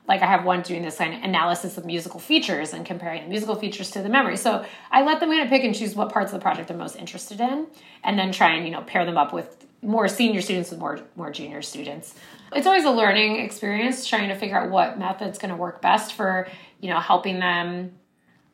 like 0.07 0.21
I 0.21 0.25
have 0.25 0.43
one 0.43 0.61
doing 0.61 0.81
this 0.81 0.99
analysis 0.99 1.77
of 1.77 1.85
musical 1.85 2.19
features 2.19 2.73
and 2.73 2.85
comparing 2.85 3.23
the 3.23 3.29
musical 3.29 3.55
features 3.55 3.89
to 3.91 4.01
the 4.01 4.09
memory. 4.09 4.35
So 4.35 4.65
I 4.91 5.03
let 5.03 5.19
them 5.19 5.29
kind 5.29 5.41
of 5.41 5.49
pick 5.49 5.63
and 5.63 5.73
choose 5.73 5.95
what 5.95 6.11
parts 6.11 6.33
of 6.33 6.39
the 6.39 6.43
project 6.43 6.67
they're 6.67 6.77
most 6.77 6.97
interested 6.97 7.39
in, 7.39 7.67
and 8.03 8.19
then 8.19 8.31
try 8.31 8.53
and 8.53 8.65
you 8.65 8.71
know 8.71 8.81
pair 8.81 9.05
them 9.05 9.17
up 9.17 9.33
with 9.33 9.65
more 9.81 10.07
senior 10.07 10.41
students 10.41 10.71
with 10.71 10.79
more 10.79 10.99
more 11.15 11.31
junior 11.31 11.61
students. 11.61 12.15
It's 12.53 12.67
always 12.67 12.83
a 12.83 12.91
learning 12.91 13.37
experience 13.37 14.05
trying 14.05 14.29
to 14.29 14.35
figure 14.35 14.57
out 14.57 14.69
what 14.69 14.99
method's 14.99 15.39
going 15.39 15.51
to 15.51 15.57
work 15.57 15.81
best 15.81 16.13
for 16.13 16.47
you 16.81 16.89
know 16.89 16.99
helping 16.99 17.39
them 17.39 17.93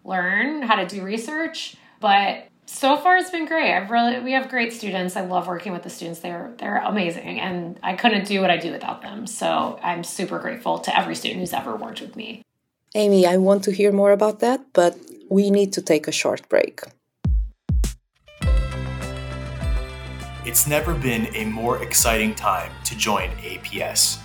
learn 0.03 0.62
how 0.62 0.75
to 0.75 0.86
do 0.86 1.03
research. 1.03 1.75
But 2.00 2.49
so 2.69 2.97
far 2.97 3.17
it's 3.17 3.31
been 3.31 3.45
great. 3.45 3.73
I've 3.73 3.89
really 3.89 4.19
we 4.19 4.31
have 4.33 4.47
great 4.47 4.71
students. 4.71 5.15
I 5.15 5.21
love 5.21 5.47
working 5.47 5.73
with 5.73 5.83
the 5.83 5.89
students. 5.89 6.19
They're 6.19 6.53
they're 6.59 6.77
amazing 6.77 7.39
and 7.39 7.79
I 7.81 7.95
couldn't 7.95 8.27
do 8.27 8.41
what 8.41 8.51
I 8.51 8.57
do 8.57 8.71
without 8.71 9.01
them. 9.01 9.25
So 9.25 9.79
I'm 9.81 10.03
super 10.03 10.38
grateful 10.39 10.77
to 10.79 10.97
every 10.97 11.15
student 11.15 11.39
who's 11.39 11.53
ever 11.53 11.75
worked 11.75 11.99
with 11.99 12.15
me. 12.15 12.43
Amy, 12.95 13.25
I 13.25 13.38
want 13.38 13.63
to 13.63 13.71
hear 13.71 13.91
more 13.91 14.11
about 14.11 14.39
that, 14.39 14.61
but 14.73 14.97
we 15.29 15.49
need 15.49 15.73
to 15.73 15.81
take 15.81 16.07
a 16.07 16.11
short 16.11 16.47
break. 16.47 16.81
It's 20.45 20.67
never 20.67 20.93
been 20.93 21.27
a 21.35 21.45
more 21.45 21.83
exciting 21.83 22.33
time 22.33 22.71
to 22.85 22.95
join 22.95 23.29
APS. 23.38 24.19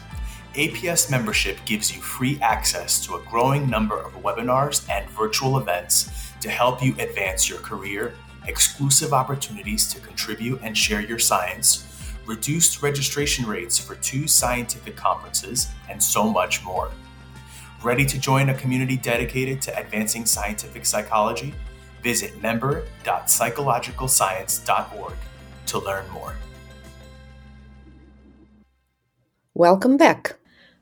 APS 0.55 1.11
membership 1.11 1.59
gives 1.67 1.95
you 1.95 2.01
free 2.01 2.39
access 2.41 3.05
to 3.05 3.17
a 3.17 3.23
growing 3.23 3.69
number 3.69 3.99
of 3.99 4.13
webinars 4.23 4.89
and 4.89 5.09
virtual 5.11 5.59
events 5.59 6.11
to 6.41 6.49
help 6.49 6.83
you 6.83 6.95
advance 6.99 7.49
your 7.49 7.59
career 7.59 8.15
exclusive 8.47 9.13
opportunities 9.13 9.93
to 9.93 9.99
contribute 10.01 10.61
and 10.63 10.77
share 10.77 11.01
your 11.01 11.19
science, 11.19 11.87
reduced 12.27 12.83
registration 12.83 13.47
rates 13.47 13.79
for 13.79 13.95
two 13.97 14.27
scientific 14.27 14.97
conferences, 14.97 15.69
and 15.91 16.03
so 16.03 16.31
much 16.31 16.65
more. 16.65 16.91
Ready 17.83 18.07
to 18.07 18.19
join 18.19 18.49
a 18.49 18.55
community 18.55 18.97
dedicated 18.97 19.61
to 19.63 19.79
advancing 19.79 20.25
scientific 20.25 20.87
psychology? 20.87 21.55
Visit 22.03 22.41
member.psychologicalscience.org 22.43 25.15
to 25.67 25.79
learn 25.79 26.09
more. 26.11 26.35
Welcome 29.55 29.97
back. 29.97 30.37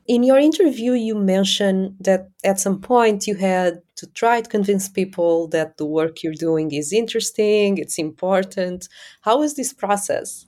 In 0.07 0.23
your 0.23 0.37
interview, 0.37 0.93
you 0.93 1.15
mentioned 1.15 1.95
that 1.99 2.29
at 2.43 2.59
some 2.59 2.81
point 2.81 3.27
you 3.27 3.35
had 3.35 3.81
to 4.03 4.13
try 4.13 4.41
to 4.41 4.49
convince 4.49 4.89
people 4.89 5.47
that 5.49 5.77
the 5.77 5.85
work 5.85 6.23
you're 6.23 6.33
doing 6.33 6.71
is 6.71 6.91
interesting, 6.91 7.77
it's 7.77 7.97
important. 7.97 8.89
How 9.21 9.41
is 9.41 9.55
this 9.55 9.73
process? 9.73 10.45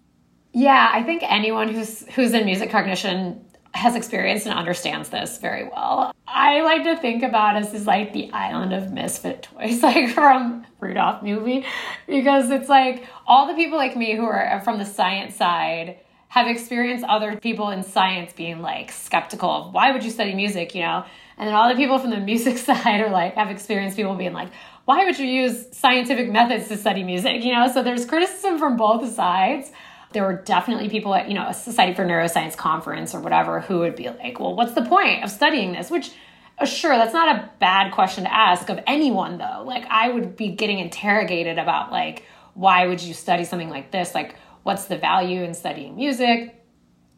Yeah, 0.52 0.90
I 0.92 1.04
think 1.04 1.24
anyone 1.24 1.70
who's 1.70 2.08
who's 2.16 2.34
in 2.34 2.46
music 2.46 2.70
cognition 2.70 3.46
has 3.74 3.94
experienced 3.96 4.46
and 4.46 4.58
understands 4.58 5.10
this 5.10 5.38
very 5.38 5.66
well. 5.66 6.14
I 6.28 6.62
like 6.62 6.84
to 6.86 6.96
think 6.96 7.24
about 7.24 7.58
us 7.58 7.74
as 7.74 7.86
like 7.86 8.14
the 8.14 8.32
island 8.32 8.74
of 8.74 8.94
misfit 8.94 9.44
toys, 9.44 9.84
like 9.90 10.10
from 10.10 10.66
Rudolph 10.80 11.24
movie, 11.24 11.66
because 12.08 12.50
it's 12.52 12.70
like 12.70 13.06
all 13.28 13.48
the 13.48 13.54
people 13.54 13.78
like 13.78 13.96
me 13.98 14.16
who 14.16 14.26
are 14.26 14.62
from 14.64 14.78
the 14.78 14.86
science 14.86 15.36
side 15.36 16.00
have 16.36 16.48
experienced 16.48 17.06
other 17.06 17.38
people 17.38 17.70
in 17.70 17.82
science 17.82 18.34
being 18.34 18.62
like 18.62 18.92
skeptical 18.92 19.50
of 19.50 19.74
why 19.74 19.94
would 19.94 20.04
you 20.04 20.12
study 20.12 20.36
music, 20.36 20.76
you 20.76 20.82
know? 20.82 21.06
And 21.38 21.48
then 21.48 21.56
all 21.56 21.70
the 21.70 21.76
people 21.76 21.98
from 21.98 22.10
the 22.10 22.18
music 22.34 22.58
side 22.58 23.00
are 23.00 23.10
like 23.10 23.36
have 23.36 23.50
experienced 23.50 23.96
people 23.96 24.16
being 24.16 24.34
like, 24.34 24.50
why 24.84 25.06
would 25.06 25.18
you 25.18 25.26
use 25.26 25.66
scientific 25.72 26.30
methods 26.30 26.68
to 26.68 26.76
study 26.76 27.04
music, 27.04 27.46
you 27.46 27.54
know? 27.54 27.72
So 27.72 27.82
there's 27.84 28.06
criticism 28.06 28.60
from 28.60 28.76
both 28.76 29.10
sides. 29.14 29.72
There 30.12 30.24
were 30.24 30.34
definitely 30.34 30.90
people 30.90 31.16
at, 31.16 31.30
you 31.30 31.36
know, 31.36 31.48
a 31.48 31.54
Society 31.54 31.94
for 31.94 32.06
Neuroscience 32.06 32.58
conference 32.58 33.16
or 33.16 33.22
whatever 33.22 33.62
who 33.62 33.80
would 33.80 33.96
be 33.96 34.10
like, 34.10 34.38
well, 34.38 34.56
what's 34.58 34.74
the 34.74 34.84
point 34.84 35.24
of 35.24 35.32
studying 35.32 35.72
this? 35.72 35.90
Which 35.90 36.12
uh, 36.58 36.66
sure 36.66 36.98
that's 36.98 37.14
not 37.14 37.34
a 37.34 37.50
bad 37.60 37.94
question 37.94 38.26
to 38.26 38.34
ask 38.34 38.70
of 38.70 38.80
anyone 38.88 39.38
though 39.38 39.64
like 39.66 39.86
i 39.90 40.08
would 40.08 40.38
be 40.38 40.48
getting 40.48 40.80
interrogated 40.80 41.60
about 41.60 41.92
like 41.92 42.24
why 42.54 42.88
would 42.88 43.02
you 43.02 43.14
study 43.14 43.44
something 43.44 43.70
like 43.70 43.92
this 43.92 44.16
like 44.16 44.36
what's 44.66 44.86
the 44.86 44.98
value 44.98 45.44
in 45.44 45.54
studying 45.54 45.96
music. 45.96 46.56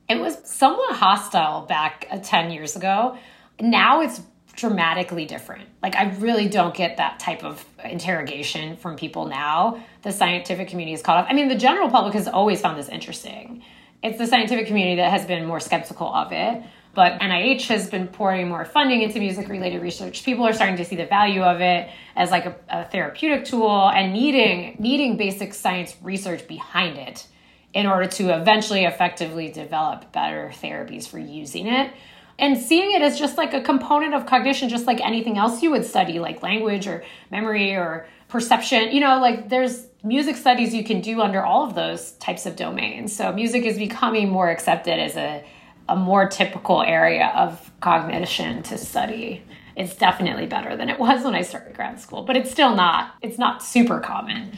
It 0.10 0.20
was 0.20 0.38
somewhat 0.44 0.98
hostile 0.98 1.66
back 1.66 2.06
uh, 2.12 2.20
10 2.22 2.52
years 2.52 2.76
ago. 2.76 3.18
Now 3.58 4.02
it's 4.02 4.22
dramatically 4.58 5.24
different. 5.24 5.70
Like, 5.82 5.96
I 5.96 6.10
really 6.16 6.50
don't 6.50 6.76
get 6.76 6.98
that 6.98 7.20
type 7.20 7.46
of 7.46 7.66
interrogation 7.86 8.76
from 8.76 8.98
people 8.98 9.28
now. 9.28 9.82
The 10.02 10.12
scientific 10.12 10.68
community 10.68 10.94
is 10.94 11.02
caught 11.02 11.24
off. 11.24 11.28
I 11.30 11.34
mean, 11.34 11.48
the 11.48 11.56
general 11.56 11.90
public 11.90 12.16
has 12.16 12.28
always 12.28 12.60
found 12.60 12.78
this 12.78 12.90
interesting. 12.90 13.64
It's 14.04 14.18
the 14.18 14.28
scientific 14.28 14.68
community 14.68 14.98
that 14.98 15.12
has 15.12 15.26
been 15.26 15.46
more 15.46 15.62
skeptical 15.62 16.14
of 16.14 16.34
it. 16.34 16.62
But 16.96 17.22
NIH 17.22 17.68
has 17.68 17.90
been 17.90 18.10
pouring 18.10 18.50
more 18.50 18.66
funding 18.66 19.04
into 19.04 19.20
music 19.20 19.48
related 19.48 19.82
research. 19.82 20.26
People 20.26 20.46
are 20.46 20.52
starting 20.52 20.76
to 20.78 20.84
see 20.84 20.98
the 20.98 21.06
value 21.06 21.44
of 21.44 21.62
it 21.62 21.90
as 22.14 22.30
like 22.30 22.46
a, 22.46 22.58
a 22.68 22.84
therapeutic 22.84 23.46
tool 23.46 23.90
and 23.90 24.12
needing 24.12 24.76
needing 24.80 25.16
basic 25.16 25.54
science 25.54 25.96
research 26.02 26.46
behind 26.46 26.98
it 26.98 27.26
in 27.74 27.86
order 27.86 28.08
to 28.08 28.30
eventually 28.36 28.86
effectively 28.86 29.52
develop 29.52 30.12
better 30.12 30.52
therapies 30.62 31.08
for 31.08 31.20
using 31.20 31.68
it. 31.68 31.92
And 32.40 32.58
seeing 32.58 32.92
it 32.92 33.02
as 33.02 33.18
just 33.18 33.38
like 33.38 33.54
a 33.54 33.62
component 33.62 34.14
of 34.14 34.26
cognition, 34.26 34.70
just 34.70 34.86
like 34.86 35.02
anything 35.02 35.38
else 35.38 35.64
you 35.64 35.72
would 35.72 35.86
study, 35.86 36.20
like 36.20 36.44
language 36.44 36.88
or 36.88 37.04
memory 37.32 37.74
or 37.74 38.08
perception. 38.28 38.92
You 38.92 39.00
know, 39.00 39.20
like 39.20 39.50
there's 39.50 39.88
music 40.04 40.38
studies 40.38 40.74
you 40.74 40.84
can 40.84 41.02
do 41.02 41.22
under 41.22 41.44
all 41.44 41.68
of 41.68 41.74
those 41.74 42.12
types 42.14 42.46
of 42.46 42.56
domains. 42.56 43.16
So 43.16 43.34
music 43.34 43.64
is 43.64 43.78
becoming 43.78 44.30
more 44.30 44.50
accepted 44.50 45.00
as 45.00 45.16
a, 45.16 45.44
a 45.90 45.96
more 45.96 46.30
typical 46.30 46.84
area 46.84 47.32
of 47.36 47.72
cognition 47.82 48.62
to 48.64 48.78
study. 48.78 49.44
It's 49.76 49.96
definitely 49.96 50.46
better 50.46 50.76
than 50.76 50.90
it 50.90 51.00
was 51.00 51.24
when 51.24 51.36
I 51.36 51.42
started 51.42 51.76
grad 51.76 52.00
school, 52.00 52.24
but 52.24 52.36
it's 52.36 52.52
still 52.52 52.76
not, 52.76 53.14
it's 53.22 53.38
not 53.38 53.64
super 53.64 54.00
common 54.00 54.58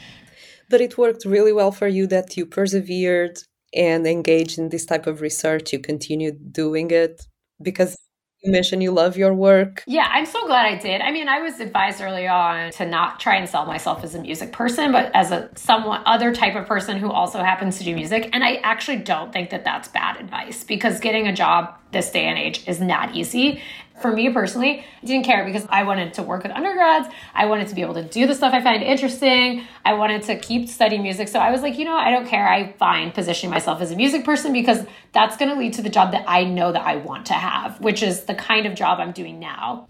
but 0.70 0.80
it 0.80 0.96
worked 0.96 1.24
really 1.24 1.52
well 1.52 1.72
for 1.72 1.88
you 1.88 2.06
that 2.06 2.36
you 2.36 2.46
persevered 2.46 3.38
and 3.74 4.06
engaged 4.06 4.58
in 4.58 4.70
this 4.70 4.86
type 4.86 5.06
of 5.06 5.20
research. 5.20 5.72
You 5.72 5.80
continued 5.80 6.52
doing 6.52 6.90
it 6.90 7.22
because 7.60 7.96
you 8.42 8.50
mentioned 8.50 8.82
you 8.82 8.90
love 8.90 9.18
your 9.18 9.34
work. 9.34 9.82
Yeah, 9.86 10.08
I'm 10.10 10.24
so 10.24 10.46
glad 10.46 10.64
I 10.64 10.76
did. 10.78 11.02
I 11.02 11.10
mean, 11.10 11.28
I 11.28 11.40
was 11.40 11.60
advised 11.60 12.00
early 12.00 12.26
on 12.26 12.70
to 12.72 12.86
not 12.86 13.20
try 13.20 13.36
and 13.36 13.46
sell 13.46 13.66
myself 13.66 14.02
as 14.02 14.14
a 14.14 14.20
music 14.20 14.52
person, 14.52 14.92
but 14.92 15.14
as 15.14 15.30
a 15.30 15.50
somewhat 15.56 16.02
other 16.06 16.34
type 16.34 16.54
of 16.54 16.66
person 16.66 16.96
who 16.96 17.10
also 17.10 17.40
happens 17.40 17.76
to 17.78 17.84
do 17.84 17.94
music. 17.94 18.30
And 18.32 18.42
I 18.42 18.54
actually 18.62 18.96
don't 18.96 19.30
think 19.30 19.50
that 19.50 19.64
that's 19.64 19.88
bad 19.88 20.16
advice 20.18 20.64
because 20.64 21.00
getting 21.00 21.26
a 21.26 21.34
job 21.34 21.74
this 21.92 22.10
day 22.10 22.24
and 22.24 22.38
age 22.38 22.66
is 22.66 22.80
not 22.80 23.14
easy 23.14 23.60
for 24.00 24.12
me 24.12 24.30
personally, 24.32 24.84
I 25.02 25.06
didn't 25.06 25.26
care 25.26 25.44
because 25.44 25.66
I 25.68 25.82
wanted 25.82 26.14
to 26.14 26.22
work 26.22 26.42
with 26.42 26.52
undergrads. 26.52 27.08
I 27.34 27.46
wanted 27.46 27.68
to 27.68 27.74
be 27.74 27.82
able 27.82 27.94
to 27.94 28.04
do 28.04 28.26
the 28.26 28.34
stuff 28.34 28.54
I 28.54 28.62
find 28.62 28.82
interesting. 28.82 29.64
I 29.84 29.94
wanted 29.94 30.22
to 30.22 30.38
keep 30.38 30.68
studying 30.68 31.02
music. 31.02 31.28
So 31.28 31.38
I 31.38 31.50
was 31.50 31.62
like, 31.62 31.78
you 31.78 31.84
know, 31.84 31.96
I 31.96 32.10
don't 32.10 32.26
care. 32.26 32.48
I 32.48 32.72
find 32.72 33.12
positioning 33.12 33.50
myself 33.50 33.80
as 33.80 33.90
a 33.90 33.96
music 33.96 34.24
person 34.24 34.52
because 34.52 34.86
that's 35.12 35.36
going 35.36 35.50
to 35.50 35.58
lead 35.58 35.74
to 35.74 35.82
the 35.82 35.90
job 35.90 36.12
that 36.12 36.24
I 36.26 36.44
know 36.44 36.72
that 36.72 36.82
I 36.82 36.96
want 36.96 37.26
to 37.26 37.34
have, 37.34 37.80
which 37.80 38.02
is 38.02 38.24
the 38.24 38.34
kind 38.34 38.66
of 38.66 38.74
job 38.74 39.00
I'm 39.00 39.12
doing 39.12 39.38
now. 39.38 39.88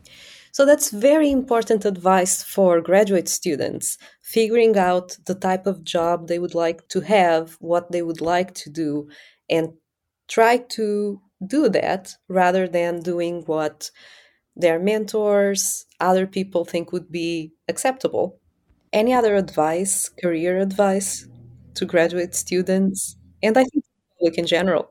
So 0.53 0.67
that's 0.67 0.91
very 0.91 1.31
important 1.31 1.85
advice 1.85 2.43
for 2.43 2.81
graduate 2.81 3.29
students, 3.29 3.97
figuring 4.21 4.77
out 4.77 5.17
the 5.27 5.37
type 5.37 5.67
of 5.67 5.85
job 5.85 6.27
they 6.27 6.41
would 6.41 6.57
like 6.57 6.89
to 6.89 7.01
have, 7.01 7.57
what 7.61 7.93
they 7.93 8.03
would 8.03 8.21
like 8.21 8.53
to 8.55 8.71
do, 8.71 9.09
and 9.49 9.75
try 10.27 10.59
to 10.71 11.21
do 11.45 11.69
that 11.71 12.17
rather 12.29 12.69
than 12.69 13.01
doing 13.01 13.43
what 13.47 13.91
their 14.57 14.79
mentors, 14.79 15.87
other 16.01 16.27
people 16.27 16.65
think 16.65 16.93
would 16.93 17.11
be 17.11 17.53
acceptable. 17.69 18.39
Any 18.93 19.15
other 19.15 19.37
advice, 19.37 20.11
career 20.21 20.59
advice 20.59 21.27
to 21.75 21.85
graduate 21.85 22.35
students, 22.35 23.17
and 23.43 23.57
I 23.57 23.65
think 23.65 23.85
public 24.19 24.39
in 24.39 24.47
general? 24.47 24.91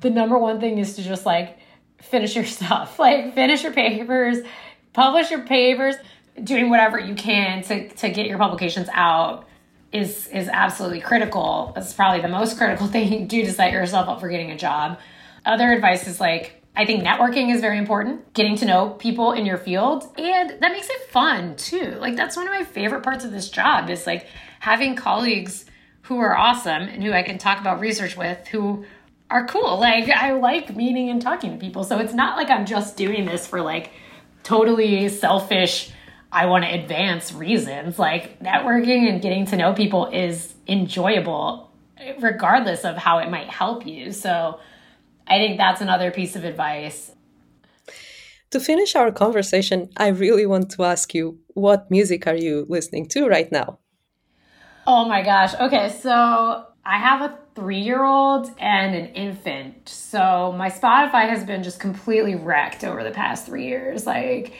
The 0.00 0.10
number 0.10 0.38
one 0.38 0.60
thing 0.60 0.78
is 0.78 0.96
to 0.96 1.02
just 1.02 1.24
like 1.24 1.58
finish 2.00 2.34
your 2.36 2.44
stuff, 2.58 2.98
like 2.98 3.34
finish 3.34 3.62
your 3.62 3.72
papers, 3.72 4.38
publish 4.92 5.30
your 5.30 5.42
papers, 5.42 5.96
doing 6.42 6.68
whatever 6.68 6.98
you 6.98 7.14
can 7.14 7.62
to, 7.62 7.88
to 7.88 8.10
get 8.10 8.26
your 8.26 8.38
publications 8.38 8.88
out 8.92 9.46
is 9.92 10.26
is 10.28 10.48
absolutely 10.48 11.00
critical. 11.00 11.72
It's 11.76 11.92
probably 11.92 12.20
the 12.20 12.28
most 12.28 12.58
critical 12.58 12.86
thing 12.94 13.12
you 13.12 13.26
do 13.26 13.44
to 13.44 13.52
set 13.52 13.72
yourself 13.72 14.08
up 14.08 14.20
for 14.20 14.28
getting 14.28 14.50
a 14.50 14.56
job. 14.56 14.98
Other 15.46 15.72
advice 15.72 16.08
is 16.08 16.20
like, 16.20 16.62
I 16.74 16.84
think 16.84 17.04
networking 17.04 17.54
is 17.54 17.62
very 17.62 17.78
important, 17.78 18.34
getting 18.34 18.56
to 18.56 18.66
know 18.66 18.90
people 18.90 19.32
in 19.32 19.46
your 19.46 19.56
field, 19.56 20.04
and 20.18 20.50
that 20.50 20.72
makes 20.72 20.90
it 20.90 21.08
fun 21.08 21.56
too. 21.56 21.96
Like, 22.00 22.16
that's 22.16 22.36
one 22.36 22.46
of 22.46 22.52
my 22.52 22.64
favorite 22.64 23.02
parts 23.02 23.24
of 23.24 23.30
this 23.30 23.48
job 23.48 23.88
is 23.88 24.06
like 24.06 24.26
having 24.60 24.96
colleagues 24.96 25.64
who 26.02 26.18
are 26.18 26.36
awesome 26.36 26.82
and 26.82 27.02
who 27.02 27.12
I 27.12 27.22
can 27.22 27.38
talk 27.38 27.60
about 27.60 27.80
research 27.80 28.16
with 28.16 28.46
who 28.48 28.84
are 29.30 29.46
cool. 29.46 29.78
Like, 29.78 30.10
I 30.10 30.32
like 30.32 30.76
meeting 30.76 31.08
and 31.08 31.22
talking 31.22 31.52
to 31.52 31.58
people. 31.58 31.84
So 31.84 31.98
it's 31.98 32.12
not 32.12 32.36
like 32.36 32.50
I'm 32.50 32.66
just 32.66 32.96
doing 32.96 33.24
this 33.24 33.46
for 33.46 33.62
like 33.62 33.90
totally 34.42 35.08
selfish, 35.08 35.90
I 36.30 36.46
want 36.46 36.64
to 36.64 36.74
advance 36.74 37.32
reasons. 37.32 37.98
Like, 37.98 38.40
networking 38.40 39.08
and 39.08 39.22
getting 39.22 39.46
to 39.46 39.56
know 39.56 39.72
people 39.72 40.06
is 40.06 40.54
enjoyable 40.68 41.72
regardless 42.20 42.84
of 42.84 42.96
how 42.96 43.18
it 43.18 43.30
might 43.30 43.48
help 43.48 43.86
you. 43.86 44.12
So, 44.12 44.60
I 45.28 45.38
think 45.38 45.58
that's 45.58 45.80
another 45.80 46.10
piece 46.10 46.36
of 46.36 46.44
advice. 46.44 47.12
To 48.50 48.60
finish 48.60 48.94
our 48.94 49.10
conversation, 49.10 49.90
I 49.96 50.08
really 50.08 50.46
want 50.46 50.70
to 50.70 50.84
ask 50.84 51.14
you 51.14 51.40
what 51.54 51.90
music 51.90 52.26
are 52.26 52.36
you 52.36 52.64
listening 52.68 53.08
to 53.08 53.26
right 53.26 53.50
now? 53.50 53.78
Oh 54.86 55.04
my 55.08 55.22
gosh. 55.22 55.52
Okay, 55.54 55.88
so 56.00 56.66
I 56.84 56.98
have 56.98 57.22
a 57.22 57.38
three 57.56 57.80
year 57.80 58.04
old 58.04 58.50
and 58.58 58.94
an 58.94 59.06
infant. 59.14 59.88
So 59.88 60.54
my 60.56 60.70
Spotify 60.70 61.28
has 61.28 61.44
been 61.44 61.64
just 61.64 61.80
completely 61.80 62.36
wrecked 62.36 62.84
over 62.84 63.02
the 63.02 63.10
past 63.10 63.46
three 63.46 63.66
years. 63.66 64.06
Like 64.06 64.52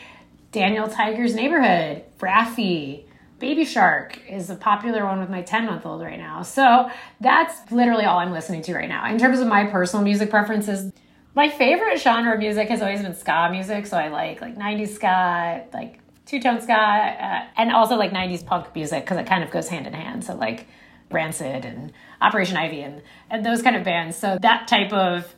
Daniel 0.51 0.89
Tiger's 0.89 1.35
Neighborhood, 1.35 2.03
Raffi, 2.19 3.06
Baby 3.39 3.67
Shark 3.67 4.19
is 4.29 4.49
a 4.49 4.55
popular 4.55 5.05
one 5.05 5.21
with 5.21 5.29
my 5.29 5.43
10 5.43 5.67
month 5.67 5.85
old 5.85 6.01
right 6.01 6.19
now. 6.19 6.43
So 6.43 6.91
that's 7.21 7.71
literally 7.71 8.05
all 8.05 8.19
I'm 8.19 8.33
listening 8.33 8.63
to 8.63 8.75
right 8.75 8.89
now. 8.89 9.09
In 9.11 9.19
terms 9.19 9.41
of 9.41 9.47
my 9.47 9.65
personal 9.67 10.03
music 10.03 10.31
preferences, 10.31 10.91
my 11.35 11.51
favorite 11.51 12.01
genre 12.01 12.33
of 12.33 12.39
music 12.39 12.69
has 12.71 12.81
always 12.81 13.03
been 13.03 13.15
ska 13.15 13.49
music. 13.51 13.87
So 13.87 13.99
I 13.99 14.09
like 14.09 14.41
like 14.41 14.57
90s 14.57 14.89
ska, 14.89 15.65
like 15.75 16.01
two 16.25 16.41
tone 16.41 16.63
ska, 16.63 16.73
uh, 16.73 17.47
and 17.59 17.73
also 17.73 17.97
like 17.97 18.11
90s 18.11 18.45
punk 18.45 18.75
music 18.75 19.05
because 19.05 19.19
it 19.19 19.27
kind 19.27 19.45
of 19.45 19.51
goes 19.51 19.69
hand 19.69 19.87
in 19.87 19.93
hand. 19.93 20.25
So 20.25 20.35
like 20.35 20.67
Rancid 21.11 21.67
and 21.67 21.93
Operation 22.23 22.57
Ivy 22.57 22.81
and, 22.81 23.03
and 23.29 23.45
those 23.45 23.61
kind 23.61 23.77
of 23.77 23.85
bands. 23.85 24.17
So 24.17 24.39
that 24.41 24.67
type 24.67 24.95
of 24.95 25.36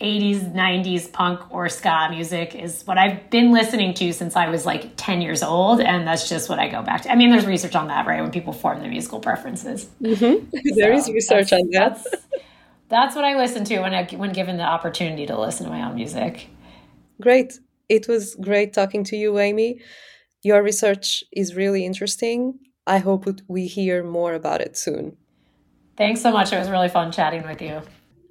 80s, 0.00 0.54
90s 0.54 1.12
punk 1.12 1.40
or 1.52 1.68
ska 1.68 2.08
music 2.10 2.54
is 2.54 2.82
what 2.86 2.96
I've 2.96 3.28
been 3.30 3.52
listening 3.52 3.92
to 3.94 4.12
since 4.12 4.34
I 4.34 4.48
was 4.48 4.64
like 4.64 4.92
10 4.96 5.20
years 5.20 5.42
old. 5.42 5.80
And 5.80 6.06
that's 6.06 6.28
just 6.28 6.48
what 6.48 6.58
I 6.58 6.68
go 6.68 6.82
back 6.82 7.02
to. 7.02 7.12
I 7.12 7.16
mean, 7.16 7.30
there's 7.30 7.46
research 7.46 7.74
on 7.74 7.88
that, 7.88 8.06
right? 8.06 8.22
When 8.22 8.30
people 8.30 8.52
form 8.52 8.80
their 8.80 8.88
musical 8.88 9.20
preferences. 9.20 9.88
Mm-hmm. 10.02 10.46
There 10.76 10.92
so 10.92 10.98
is 10.98 11.12
research 11.12 11.52
on 11.52 11.68
that. 11.72 11.94
That's, 12.02 12.24
that's, 12.88 13.16
what 13.16 13.24
I 13.24 13.36
listen 13.36 13.64
to 13.64 13.80
when, 13.80 13.92
I, 13.92 14.04
when 14.04 14.32
given 14.32 14.56
the 14.56 14.64
opportunity 14.64 15.26
to 15.26 15.38
listen 15.38 15.66
to 15.66 15.70
my 15.70 15.86
own 15.86 15.94
music. 15.94 16.48
Great. 17.20 17.58
It 17.88 18.08
was 18.08 18.36
great 18.36 18.72
talking 18.72 19.04
to 19.04 19.16
you, 19.16 19.38
Amy. 19.38 19.80
Your 20.42 20.62
research 20.62 21.22
is 21.32 21.54
really 21.54 21.84
interesting. 21.84 22.58
I 22.86 22.98
hope 22.98 23.26
we 23.48 23.66
hear 23.66 24.02
more 24.02 24.32
about 24.32 24.62
it 24.62 24.76
soon. 24.76 25.16
Thanks 25.96 26.22
so 26.22 26.32
much. 26.32 26.52
It 26.52 26.58
was 26.58 26.70
really 26.70 26.88
fun 26.88 27.12
chatting 27.12 27.46
with 27.46 27.60
you. 27.60 27.82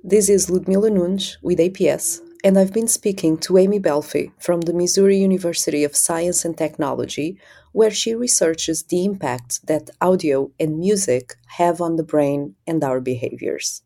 This 0.03 0.29
is 0.29 0.49
Ludmila 0.49 0.89
Nunes 0.89 1.37
with 1.41 1.59
APS. 1.59 2.21
and 2.41 2.57
I've 2.57 2.71
been 2.71 2.87
speaking 2.87 3.37
to 3.39 3.57
Amy 3.57 3.81
Belfi 3.81 4.31
from 4.39 4.61
the 4.61 4.73
Missouri 4.73 5.17
University 5.17 5.83
of 5.83 5.93
Science 5.93 6.45
and 6.45 6.57
Technology, 6.57 7.37
where 7.73 7.91
she 7.91 8.15
researches 8.15 8.83
the 8.83 9.03
impact 9.03 9.67
that 9.67 9.89
audio 9.99 10.49
and 10.57 10.79
music 10.79 11.35
have 11.57 11.81
on 11.81 11.97
the 11.97 12.03
brain 12.03 12.55
and 12.65 12.81
our 12.81 13.01
behaviors. 13.01 13.81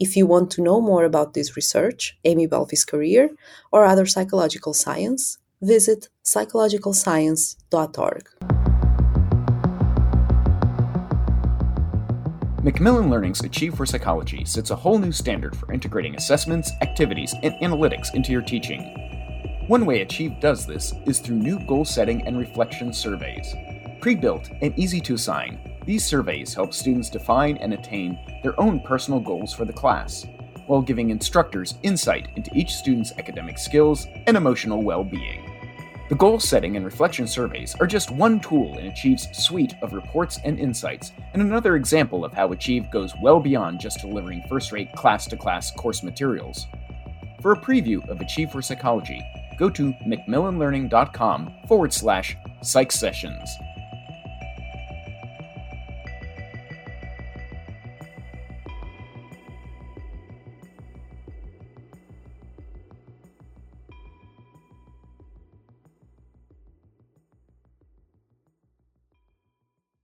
If 0.00 0.16
you 0.16 0.26
want 0.26 0.50
to 0.52 0.62
know 0.62 0.80
more 0.80 1.04
about 1.04 1.34
this 1.34 1.56
research, 1.56 2.16
Amy 2.24 2.48
Belfi's 2.48 2.86
career, 2.86 3.28
or 3.70 3.84
other 3.84 4.06
psychological 4.06 4.72
science, 4.72 5.36
visit 5.60 6.08
psychologicalscience.org. 6.24 8.53
Macmillan 12.64 13.10
Learning's 13.10 13.44
Achieve 13.44 13.74
for 13.74 13.84
Psychology 13.84 14.42
sets 14.46 14.70
a 14.70 14.74
whole 14.74 14.98
new 14.98 15.12
standard 15.12 15.54
for 15.54 15.70
integrating 15.70 16.16
assessments, 16.16 16.72
activities, 16.80 17.34
and 17.42 17.52
analytics 17.56 18.14
into 18.14 18.32
your 18.32 18.40
teaching. 18.40 18.80
One 19.66 19.84
way 19.84 20.00
Achieve 20.00 20.40
does 20.40 20.64
this 20.64 20.94
is 21.04 21.18
through 21.18 21.36
new 21.36 21.58
goal 21.66 21.84
setting 21.84 22.26
and 22.26 22.38
reflection 22.38 22.94
surveys. 22.94 23.54
Pre 24.00 24.14
built 24.14 24.48
and 24.62 24.72
easy 24.78 24.98
to 25.02 25.12
assign, 25.12 25.76
these 25.84 26.06
surveys 26.06 26.54
help 26.54 26.72
students 26.72 27.10
define 27.10 27.58
and 27.58 27.74
attain 27.74 28.18
their 28.42 28.58
own 28.58 28.80
personal 28.80 29.20
goals 29.20 29.52
for 29.52 29.66
the 29.66 29.72
class, 29.74 30.24
while 30.66 30.80
giving 30.80 31.10
instructors 31.10 31.74
insight 31.82 32.28
into 32.34 32.50
each 32.54 32.76
student's 32.76 33.12
academic 33.18 33.58
skills 33.58 34.06
and 34.26 34.38
emotional 34.38 34.82
well 34.82 35.04
being. 35.04 35.43
The 36.10 36.14
goal 36.16 36.38
setting 36.38 36.76
and 36.76 36.84
reflection 36.84 37.26
surveys 37.26 37.74
are 37.80 37.86
just 37.86 38.10
one 38.10 38.38
tool 38.38 38.76
in 38.76 38.88
Achieve's 38.88 39.26
suite 39.32 39.74
of 39.80 39.94
reports 39.94 40.38
and 40.44 40.58
insights, 40.58 41.12
and 41.32 41.40
another 41.40 41.76
example 41.76 42.26
of 42.26 42.34
how 42.34 42.52
Achieve 42.52 42.90
goes 42.90 43.14
well 43.22 43.40
beyond 43.40 43.80
just 43.80 44.00
delivering 44.00 44.44
first 44.46 44.70
rate 44.70 44.92
class 44.92 45.26
to 45.28 45.36
class 45.38 45.70
course 45.70 46.02
materials. 46.02 46.66
For 47.40 47.52
a 47.52 47.58
preview 47.58 48.06
of 48.10 48.20
Achieve 48.20 48.50
for 48.50 48.60
Psychology, 48.60 49.22
go 49.58 49.70
to 49.70 49.94
macmillanlearning.com 50.06 51.54
forward 51.66 51.92
slash 51.92 52.36
psych 52.60 52.92
sessions 52.92 53.48